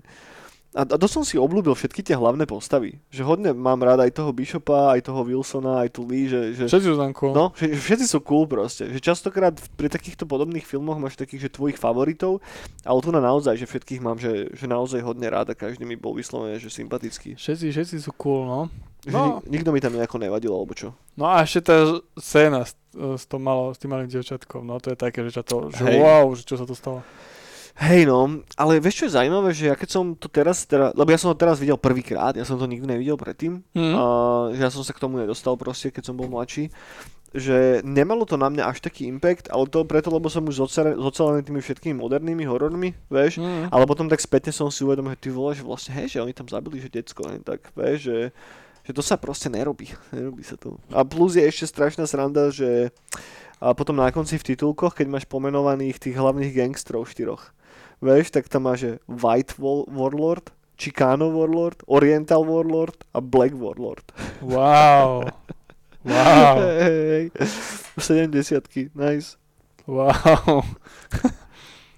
[0.73, 2.97] A, a dosť som si obľúbil všetky tie hlavné postavy.
[3.13, 6.65] Že hodne mám rád aj toho Bishopa, aj toho Wilsona, aj tu Lee, že, že
[6.65, 7.37] všetci sú tam cool.
[7.37, 8.89] No, že, že všetci sú cool proste.
[8.89, 12.41] Že častokrát pri takýchto podobných filmoch máš takých, že tvojich favoritov,
[12.89, 16.01] ale tu na naozaj, že všetkých mám, že, že naozaj hodne rád a každý mi
[16.01, 17.37] bol vyslovene, že sympatický.
[17.37, 18.73] Všetci, všetci sú cool, no.
[19.13, 19.43] No.
[19.45, 20.95] nik- nikto mi tam nejako nevadil, alebo čo.
[21.19, 24.95] No a ešte tá scéna s, s, tom malo, s tým malým dievčatkom, no to
[24.95, 25.99] je také, že, to, že Hej.
[26.01, 27.03] wow, že čo sa to stalo.
[27.73, 31.09] Hej no, ale vieš čo je zaujímavé, že ja keď som to teraz, teda, lebo
[31.09, 33.95] ja som to teraz videl prvýkrát, ja som to nikdy nevidel predtým, Hm.
[33.97, 34.03] a,
[34.53, 36.69] že ja som sa k tomu nedostal proste, keď som bol mladší,
[37.33, 41.01] že nemalo to na mňa až taký impact, ale to preto, lebo som už zocele-
[41.01, 43.73] zocelený tými všetkými modernými horormi, vieš, Hm.
[43.73, 46.37] ale potom tak spätne som si uvedomil, že ty vole, že vlastne, hej, že oni
[46.37, 48.19] tam zabili, že decko, len tak, vieš, že,
[48.85, 50.77] že to sa proste nerobí, nerobí sa to.
[50.93, 52.93] A plus je ešte strašná sranda, že
[53.63, 57.55] a potom na konci v titulkoch, keď máš pomenovaných tých hlavných gangstrov štyroch,
[58.03, 59.55] vieš, tak tam máš že White
[59.89, 64.05] Warlord, Chicano Warlord, Oriental Warlord a Black Warlord.
[64.43, 65.31] Wow.
[66.03, 66.59] Wow.
[66.83, 67.31] Hej,
[67.95, 69.39] 70 nice.
[69.87, 70.67] Wow.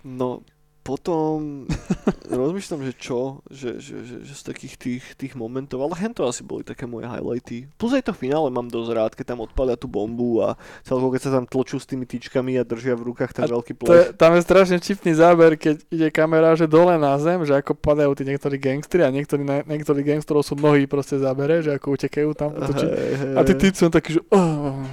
[0.05, 0.44] No,
[0.85, 1.64] potom
[2.28, 6.28] rozmýšľam, že čo, že, že, že, že z takých tých, tých momentov, ale hen to
[6.28, 7.64] asi boli také moje highlighty.
[7.80, 11.22] Plus aj to finále mám dosť rád, keď tam odpalia tú bombu a celkovo keď
[11.24, 14.12] sa tam tlčú s tými tyčkami a držia v rukách ten A veľký To je,
[14.12, 14.20] plech.
[14.20, 18.12] tam je strašne čipný záber, keď ide kamera, že dole na zem, že ako padajú
[18.12, 22.53] tí niektorí gangstri a niektorí, niektorí gangstrov sú nohy proste zábere, že ako utekajú tam.
[22.61, 24.85] Hej, A tí tyci sú takí, že oh,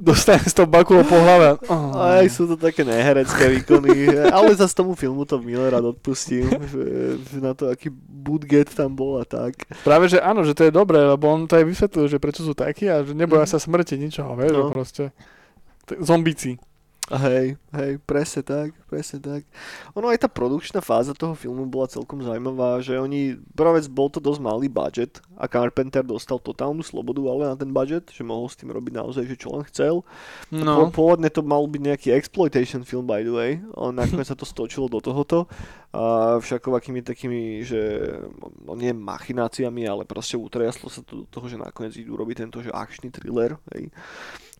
[0.00, 1.60] dostane z toho bakulou po hlave.
[1.68, 1.92] Oh.
[2.16, 6.84] Aj sú to také neherecké výkony, ale zase tomu filmu to milé rád odpustím, že,
[7.20, 9.54] že na to aký budget tam bol a tak.
[9.80, 12.52] Práve, že áno, že to je dobré, lebo on to aj vysvetlil, že prečo sú
[12.52, 13.50] takí a že neboja Mhm.
[13.50, 14.70] sa smrti ničoho, vieš, No.
[14.70, 15.10] proste.
[16.00, 16.56] Zombíci.
[17.04, 19.44] Hej, hej, presne tak, presne tak.
[19.92, 24.08] Ono aj tá produkčná fáza toho filmu bola celkom zaujímavá, že oni, prvá vec, bol
[24.08, 28.48] to dosť malý budget a Carpenter dostal totálnu slobodu ale na ten budget, že mohol
[28.48, 30.00] s tým robiť naozaj, že čo len chcel.
[30.48, 34.48] No, pôvodne to mal byť nejaký exploitation film by the way, ale nakoniec sa to
[34.48, 35.44] stočilo do tohoto.
[35.92, 38.16] A všakovakými takými, že
[38.64, 42.64] no nie machináciami, ale proste utriaslo sa to do toho, že nakoniec idú robiť tento,
[42.64, 43.92] že akčný thriller, hej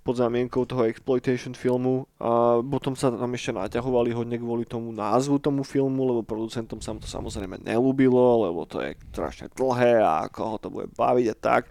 [0.05, 5.41] pod zámienkou toho exploitation filmu a potom sa tam ešte naťahovali hodne kvôli tomu názvu
[5.41, 10.61] tomu filmu, lebo producentom sa to samozrejme nelúbilo, lebo to je strašne dlhé a koho
[10.61, 11.63] to bude baviť a tak.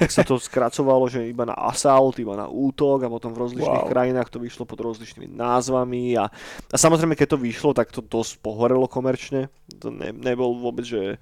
[0.00, 3.84] Tak sa to skracovalo, že iba na assault, iba na útok a potom v rozličných
[3.84, 3.92] Wow.
[3.92, 6.32] krajinách to vyšlo pod rozličnými názvami a,
[6.72, 9.52] a samozrejme keď to vyšlo, tak to dosť pohorelo komerčne.
[9.84, 11.20] To ne, nebol vôbec, že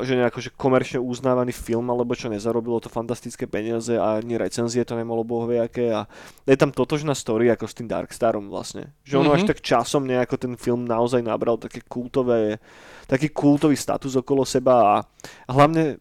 [0.00, 4.80] že nejako že komerčne uznávaný film, alebo čo nezarobilo to fantastické peniaze a ani recenzie
[4.88, 6.08] to nemalo bohvie aké a
[6.48, 8.96] je tam totožná story ako s tým Darkstarom vlastne.
[9.04, 9.36] Že ono Mhm.
[9.36, 12.56] až tak časom nejako ten film naozaj nabral také kultové,
[13.04, 14.94] taký kultový status okolo seba a,
[15.44, 16.00] a hlavne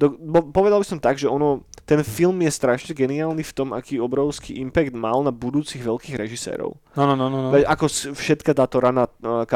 [0.00, 3.72] do, bo, povedal by som tak, že ono, ten film je strašne geniálny v tom,
[3.72, 6.76] aký obrovský impact mal na budúcich veľkých režisérov.
[6.92, 7.48] no, no, no, no.
[7.48, 7.50] no.
[7.56, 9.48] Veď ako všetka táto rana uh,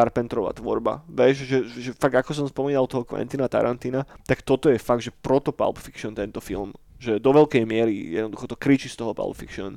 [0.57, 1.05] tvorba.
[1.13, 5.13] Vieš, že, že fakt ako som spomínal toho Quentina Tarantina, tak toto je fakt, že
[5.13, 6.73] proto Pulp Fiction tento film.
[6.97, 9.77] Že do veľkej miery jednoducho to kričí z toho Pulp Fiction.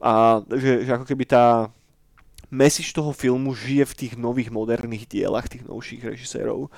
[0.00, 1.68] A že, že ako keby tá
[2.52, 6.68] message toho filmu žije v tých nových moderných dielach tých novších režisérov,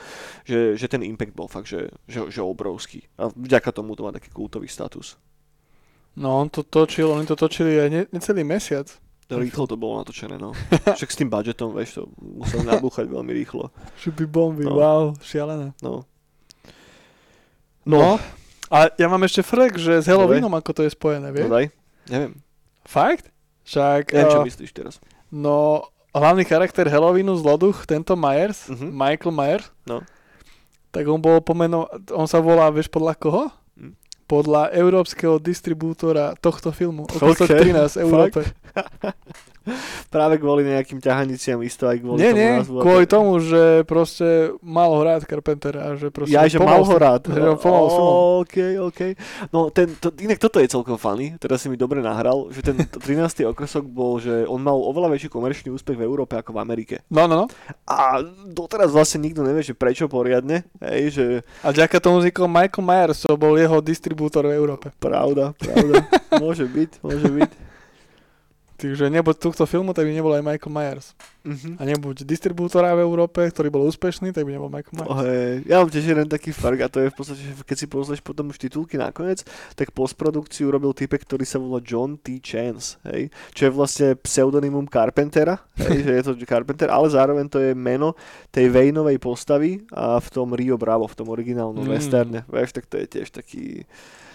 [0.47, 3.03] že, že ten impact bol fakt, že, že, že obrovský.
[3.19, 5.19] A vďaka tomu to má taký kultový status.
[6.15, 8.87] No, on to točil, oni to točili aj ne, necelý mesiac.
[9.27, 10.55] Rýchlo to bolo natočené, no.
[10.97, 13.67] Však s tým budgetom, vieš, to museli nabúchať veľmi rýchlo.
[13.99, 14.79] Šupy bomby, No.
[14.79, 15.75] wow, šialené.
[15.83, 16.07] No.
[17.85, 18.17] No,
[18.71, 21.49] a ja mám ešte frek, že s Halloweenom ako to je spojené, No vieš?
[21.51, 21.67] daj.
[22.09, 22.33] Neviem.
[22.85, 23.29] Fakt?
[23.65, 24.95] Však, Neviem, čo eh, myslíš teraz.
[25.35, 25.83] No,
[26.13, 28.87] hlavný charakter Halloweenu zloduch, tento Myers, Mhm.
[28.89, 30.01] Michael Myers, No.
[30.89, 33.51] tak on bol pomeno, on sa volá, vieš, podľa koho?
[33.75, 33.99] Hm.
[34.25, 37.05] Podľa európskeho distribútora tohto filmu.
[37.05, 38.47] Ok, 813 Európe.
[40.15, 42.77] Práve kvôli nejakým ťahaniciam isto aj kvôli Nie, tomu nie, názvu.
[42.81, 44.27] kvôli to- tomu, že proste
[44.59, 46.33] mal ho rád Carpenter a že proste...
[46.33, 47.27] Ja, že mal ho rád.
[47.27, 48.15] Že ho s filmom.
[48.41, 49.01] OK, OK.
[49.49, 52.75] No, ten, to, inak toto je celkom funny, teraz si mi dobre nahral, že ten
[53.07, 53.47] 13.
[53.47, 56.95] okresok bol, že on mal oveľa väčší komerčný úspech v Európe ako v Amerike.
[57.07, 57.47] No, no, no.
[57.85, 61.25] A doteraz vlastne nikto nevie, že prečo poriadne, hej, že
[61.61, 64.91] A vďaka tomu vznikol Michael Myers, to bol jeho distribútor v Európe.
[64.99, 66.03] pravda, pravda,
[66.43, 67.51] môže byť, môže byť.
[68.75, 71.15] Takže nebuď tohto filmu, tak by nebol aj Michael Myers.
[71.47, 71.79] Mhm.
[71.79, 75.11] A nebuď distribútora v Európe, ktorý bol úspešný, tak by nebol Michael Myers.
[75.15, 75.63] Oh, hej.
[75.71, 78.51] Ja mám tiež jeden taký fark a to je v podstate, keď si pozrieš potom
[78.51, 79.47] už titulky nakoniec,
[79.79, 82.43] tak postprodukciu robil typek, ktorý sa volá John T.
[82.43, 87.63] Chance, hej, čo je vlastne pseudonymum Carpentera, hej, že je to Carpenter, ale zároveň to
[87.63, 88.19] je meno
[88.51, 91.93] tej Vejnovej postavy a v tom Rio Bravo, v tom originálnom mm.
[91.95, 93.87] westerne, vieš, tak to je tiež taký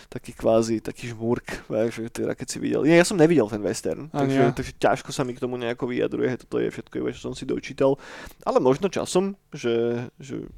[0.09, 2.81] taký kvázi, taký žmúrk, vieš, že teda keď si videl.
[2.81, 4.49] Nie, ja som nevidel ten western, Ani takže, ja.
[4.49, 7.45] takže ťažko sa mi k tomu nejako vyjadruje, toto je všetko, iba, čo som si
[7.45, 7.93] dočítal,
[8.41, 10.49] ale možno časom, že, že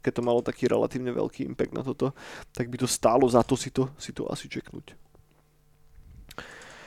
[0.00, 2.16] keď to malo taký relatívne veľký impact na toto,
[2.56, 4.96] tak by to stálo za to si to, si to asi čeknúť.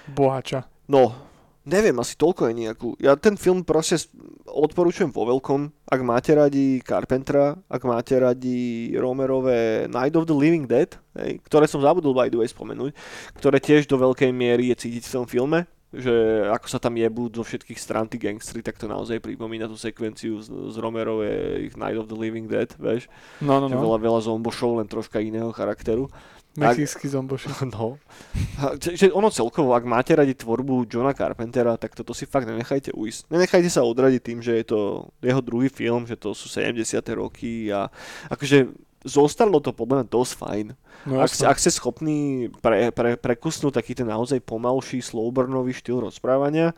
[0.09, 0.65] Bohača.
[0.89, 1.28] No,
[1.69, 2.87] neviem, asi toľko je nejakú.
[2.97, 4.01] Ja ten film proste
[4.49, 10.65] odporúčam vo veľkom, ak máte radi Carpentera, ak máte radi Romerové Night of the Living
[10.65, 12.91] Dead, hej, ktoré som zabudol by the way spomenúť,
[13.37, 17.33] ktoré tiež do veľkej miery je cítiť v tom filme, že ako sa tam jebú
[17.33, 21.97] zo všetkých strán tí gangstri, tak to naozaj pripomína tú sekvenciu z, z Romerovej Night
[21.97, 23.09] of the Living Dead, vieš,
[23.41, 23.81] No, no, že no.
[23.89, 26.13] veľa, veľa zombošov, len troška iného charakteru.
[26.59, 27.47] Mexícky zomboši.
[27.71, 27.95] No.
[28.59, 32.49] A, že, že ono celkovo, ak máte radi tvorbu Johna Carpentera, tak toto si fakt
[32.49, 33.31] nenechajte ujsť.
[33.31, 34.79] Nenechajte sa odradiť tým, že je to
[35.23, 36.75] jeho druhý film, že to sú 70.
[37.15, 37.87] roky a
[38.27, 40.67] akože zostalo to podľa mňa dosť fajn.
[41.07, 46.75] No, Ak, ak ste schopní pre, pre, prekusnúť taký ten naozaj pomalší, slowburnový štýl rozprávania,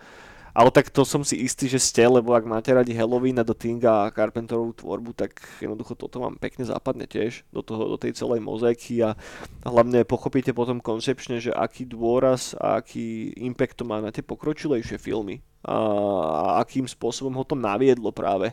[0.51, 3.55] ale tak to som si istý, že ste, lebo ak máte radi Halloween a The
[3.55, 8.15] Thing a Carpenterovú tvorbu, tak jednoducho toto vám pekne zapadne tiež do, toho, do tej
[8.15, 9.15] celej mozaiky a
[9.63, 14.99] hlavne pochopíte potom koncepčne, že aký dôraz a aký impact to má na tie pokročilejšie
[14.99, 18.51] filmy a, a akým spôsobom ho to naviedlo práve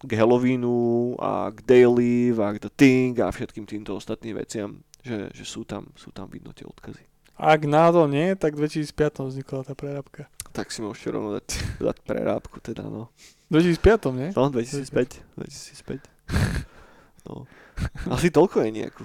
[0.00, 5.28] k Halloweenu a k Daily a k The Thing a všetkým týmto ostatným veciam, že,
[5.36, 7.04] že sú, tam, sú tam vidno tie odkazy.
[7.40, 10.28] Ak náhodou nie, tak v 2005 vznikla tá prerábka.
[10.50, 11.46] Tak si môžete rovno dať,
[11.86, 13.08] dať prerábku teda, no.
[13.50, 14.28] V 2005, nie?
[14.34, 16.00] No, 2005, 2005.
[17.20, 17.44] No.
[18.08, 19.04] Asi toľko je nejakú.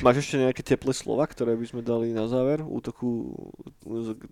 [0.00, 3.36] Máš ešte nejaké teplé slova, ktoré by sme dali na záver útoku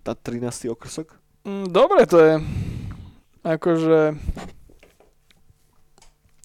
[0.01, 0.65] na 13.
[0.73, 1.13] okrsok?
[1.45, 2.33] Mm, dobre to je.
[3.45, 4.17] Akože...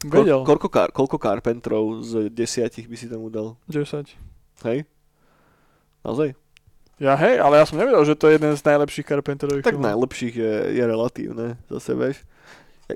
[0.05, 0.45] Vedel.
[0.45, 3.57] Ko- koľko, kar- koľko Carpentrov z desiatich by si tomu dal?
[3.73, 4.13] 10.
[4.69, 4.85] Hej?
[6.05, 6.37] Naozaj?
[6.97, 9.91] Ja hej, ale ja som nevedel, že to je jeden z najlepších Carpenterových Tak filmov.
[9.91, 12.17] najlepších je, je relatívne zase, vieš.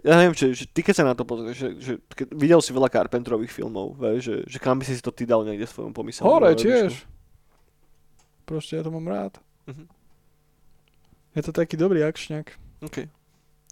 [0.07, 2.71] Ja- neviem, že, že ty keď sa na to pozrieš, že, že keď videl si
[2.71, 5.73] veľa Carpentrových filmov, vieš, že, že kam by si si to ty dal niekde v
[5.75, 6.95] svojom pomyselnom Hore tiež.
[8.45, 9.35] Proste ja to mám rád.
[9.67, 9.85] Mhm.
[11.35, 12.55] Je to taký dobrý akčňak.
[12.83, 13.11] OK.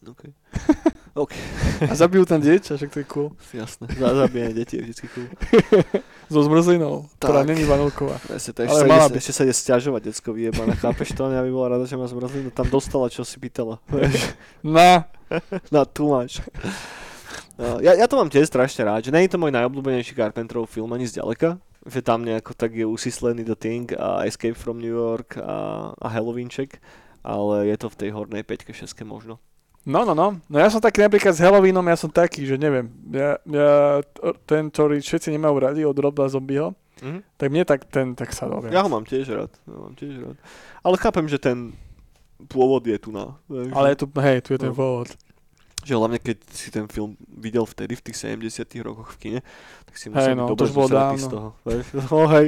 [1.17, 1.33] OK.
[1.81, 3.29] A zabijú tam dieťa, však to je cool.
[3.51, 3.89] Jasné.
[3.97, 5.27] Za, zabíjanie detí je vždycky cool.
[6.27, 7.55] So zmrzlinou, ktorá Tak.
[7.55, 8.19] není vanilková.
[8.29, 9.23] Presne, to Ale mala by.
[9.23, 10.75] ešte sa ide stiažovať decko vyjebané.
[10.75, 11.31] Chápeš to?
[11.31, 12.51] Ja by bola rada, že má zmrzlinu.
[12.51, 13.79] Tam dostala, čo si pýtala.
[14.67, 15.07] Na,
[15.71, 16.43] Na tu máš.
[17.57, 20.69] No, ja, ja to mám tiež strašne rád, že nie je to môj najobľúbenejší Carpenterov
[20.69, 21.57] film ani zďaleka,
[21.89, 26.07] že tam nejako tak je usyslený The Thing a Escape from New York a, a
[26.13, 26.83] Halloweenček,
[27.25, 29.41] ale je to v tej hornej 5 6 možno.
[29.87, 30.29] No, no, no.
[30.45, 32.91] No ja som taký napríklad s Halloweenom, ja som taký, že neviem.
[33.09, 33.71] Ja, ja
[34.45, 37.21] ten, ktorý všetci nemajú radi od Roba Zombieho, Mhm.
[37.37, 38.73] tak mne tak ten tak sa dobre.
[38.73, 40.37] Ja ho mám tiež rád, ja mám tiež rád.
[40.81, 41.77] Ale chápem, že ten
[42.47, 43.37] pôvod je tu na.
[43.47, 44.77] vieš, Ale je tu, hej, tu je ten No.
[44.77, 45.09] pôvod.
[45.87, 49.41] Že hlavne keď si ten film videl vtedy v tých 70 rokoch v kine,
[49.87, 50.67] tak si musel no, byť dobre
[51.15, 51.49] z toho.
[51.67, 51.85] Vieš?
[52.11, 52.47] No, hej.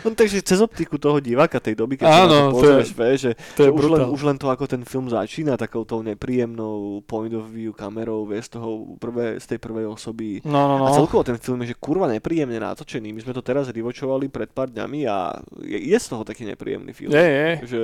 [0.00, 2.52] no, takže cez optiku toho diváka tej doby, keď Áno, sa na to to je-
[2.56, 5.60] pozrieš, vieš, že, To je že už, len, už len to, ako ten film začína,
[5.60, 10.40] takou tou nepríjemnou point of view kamerou, vieš, toho prvé, z tej prvej osoby.
[10.48, 10.88] No, no, no.
[10.88, 13.12] A celkovo ten film je že kurva nepríjemne natočený.
[13.12, 16.96] My sme to teraz rivočovali pred pár dňami a je, je z toho taký nepríjemný
[16.96, 17.12] film.
[17.12, 17.82] Je, je, Že,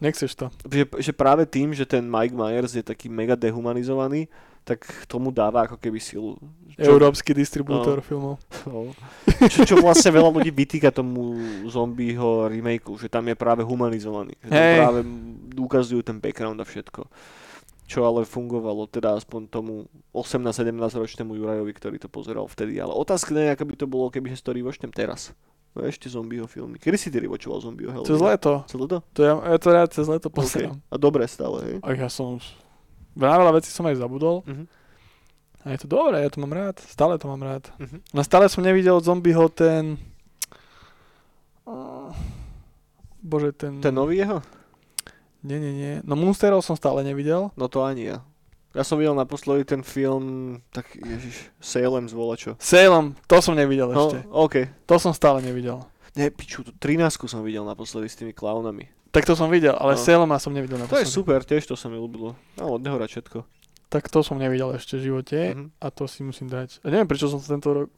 [0.00, 0.46] nechceš to.
[0.66, 4.26] že, že práve tým, že ten Mike Myers je taký mega dehumanizovaný,
[4.60, 6.36] tak tomu dáva ako keby silu.
[6.76, 8.04] Európsky distribútor No.
[8.04, 8.34] filmov.
[8.68, 8.92] No.
[9.48, 14.36] Čo, čo vlastne veľa ľudí vytýka tomu zombieho remakeu, že tam je práve humanizovaný.
[14.40, 14.76] Že Hej.
[14.78, 15.00] práve
[15.56, 17.04] ukazujú ten background a všetko.
[17.84, 22.78] Čo ale fungovalo teda aspoň tomu 18-17 ročnému Jurajovi, ktorý to pozeral vtedy.
[22.78, 25.34] Ale otázka je, aká by to bolo, keby si to rivočnem teraz.
[25.70, 26.82] No ešte zombieho filmy.
[26.82, 28.10] Kedy si ty rivočoval zombieho Halloween?
[28.10, 28.52] Cez leto.
[28.66, 28.98] Celé to?
[29.14, 30.38] To ja, ja to rád cez leto Okay.
[30.42, 30.76] pozerám.
[30.90, 31.76] A dobre stále, hej?
[31.86, 32.42] A ja som...
[33.14, 34.42] Na veľa vecí som aj zabudol.
[34.46, 34.66] Mhm.
[35.60, 36.80] A je to dobré, ja to mám rád.
[36.80, 37.68] Stále to mám rád.
[37.78, 38.00] Mhm.
[38.10, 40.00] No stále som nevidel zombieho ten...
[43.20, 43.78] Bože, ten...
[43.84, 44.40] Ten nový jeho?
[45.44, 45.94] Nie, nie, nie.
[46.04, 47.52] No Monsterov som stále nevidel.
[47.56, 48.24] No to ani ja.
[48.70, 52.54] Ja som videl naposledy ten film, tak ježiš, Salem zvola čo.
[52.56, 54.18] Salem, to som nevidel No, ešte.
[54.30, 54.54] OK.
[54.86, 55.82] To som stále nevidel.
[56.14, 58.86] Ne, piču, tu 13 som videl naposledy s tými klaunami.
[59.10, 59.98] Tak to som videl, ale No.
[59.98, 61.10] Salema som nevidel To je naposledy.
[61.10, 62.38] super, tiež to sa mi ľúbilo.
[62.58, 63.42] No, od neho všetko.
[63.90, 65.64] Tak to som nevidel ešte v živote Mhm.
[65.82, 66.78] a to si musím dať.
[66.86, 67.90] A neviem, prečo som to tento rok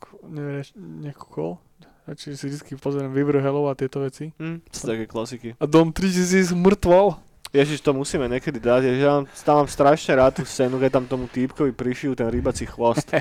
[0.75, 1.61] nekúkol.
[2.03, 4.35] Radšej si vždy pozriem Vyvrhelov a tieto veci.
[4.35, 5.55] Hm, to sú také klasiky.
[5.61, 7.15] A Dom 3000 mŕtvol.
[7.53, 8.81] Ježiš, to musíme niekedy dať.
[8.89, 12.33] Ježiš, ja mám, tam mám strašne rád tú scénu, keď tam tomu týpkovi prišijú ten
[12.33, 13.13] rybací chvost.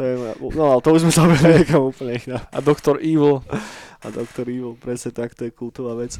[0.00, 0.14] To je,
[0.56, 2.40] no ale to už sme sa niekam úplne iná.
[2.48, 3.44] A Doktor Evil.
[4.00, 4.48] A Dr.
[4.48, 6.16] Evil, presne tak, to je kultová vec.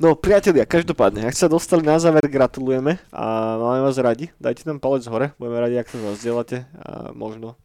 [0.00, 4.32] No, priatelia, každopádne, ak sa dostali na záver, gratulujeme a máme vás radi.
[4.40, 7.60] Dajte nám palec hore, budeme radi, ak to zazdielate, a možno.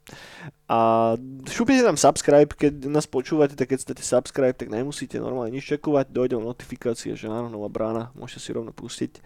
[0.68, 1.14] A
[1.48, 6.12] šupnite nám subscribe, keď nás počúvate, tak keď ste subscribe, tak nemusíte normálne nič čekovať,
[6.12, 9.24] dojde notifikácie, že áno, nová brána, môžete si rovno pustiť.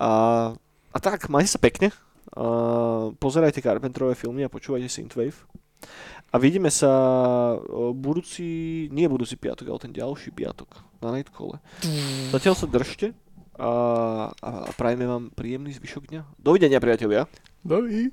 [0.00, 0.10] A,
[0.92, 1.92] a tak, majte sa pekne,
[2.32, 5.36] a pozerajte Carpenterové filmy a počúvajte Synthwave.
[6.34, 6.90] A vidíme sa
[7.96, 8.44] budúci,
[8.92, 11.62] nie budúci piatok, ale ten ďalší piatok na Nightcole.
[12.34, 13.16] Zatiaľ sa držte
[13.56, 13.70] a,
[14.36, 16.22] a, a prajme vám príjemný zvyšok dňa.
[16.36, 17.24] Dovidenia priatelia.
[17.64, 18.12] Dobrý.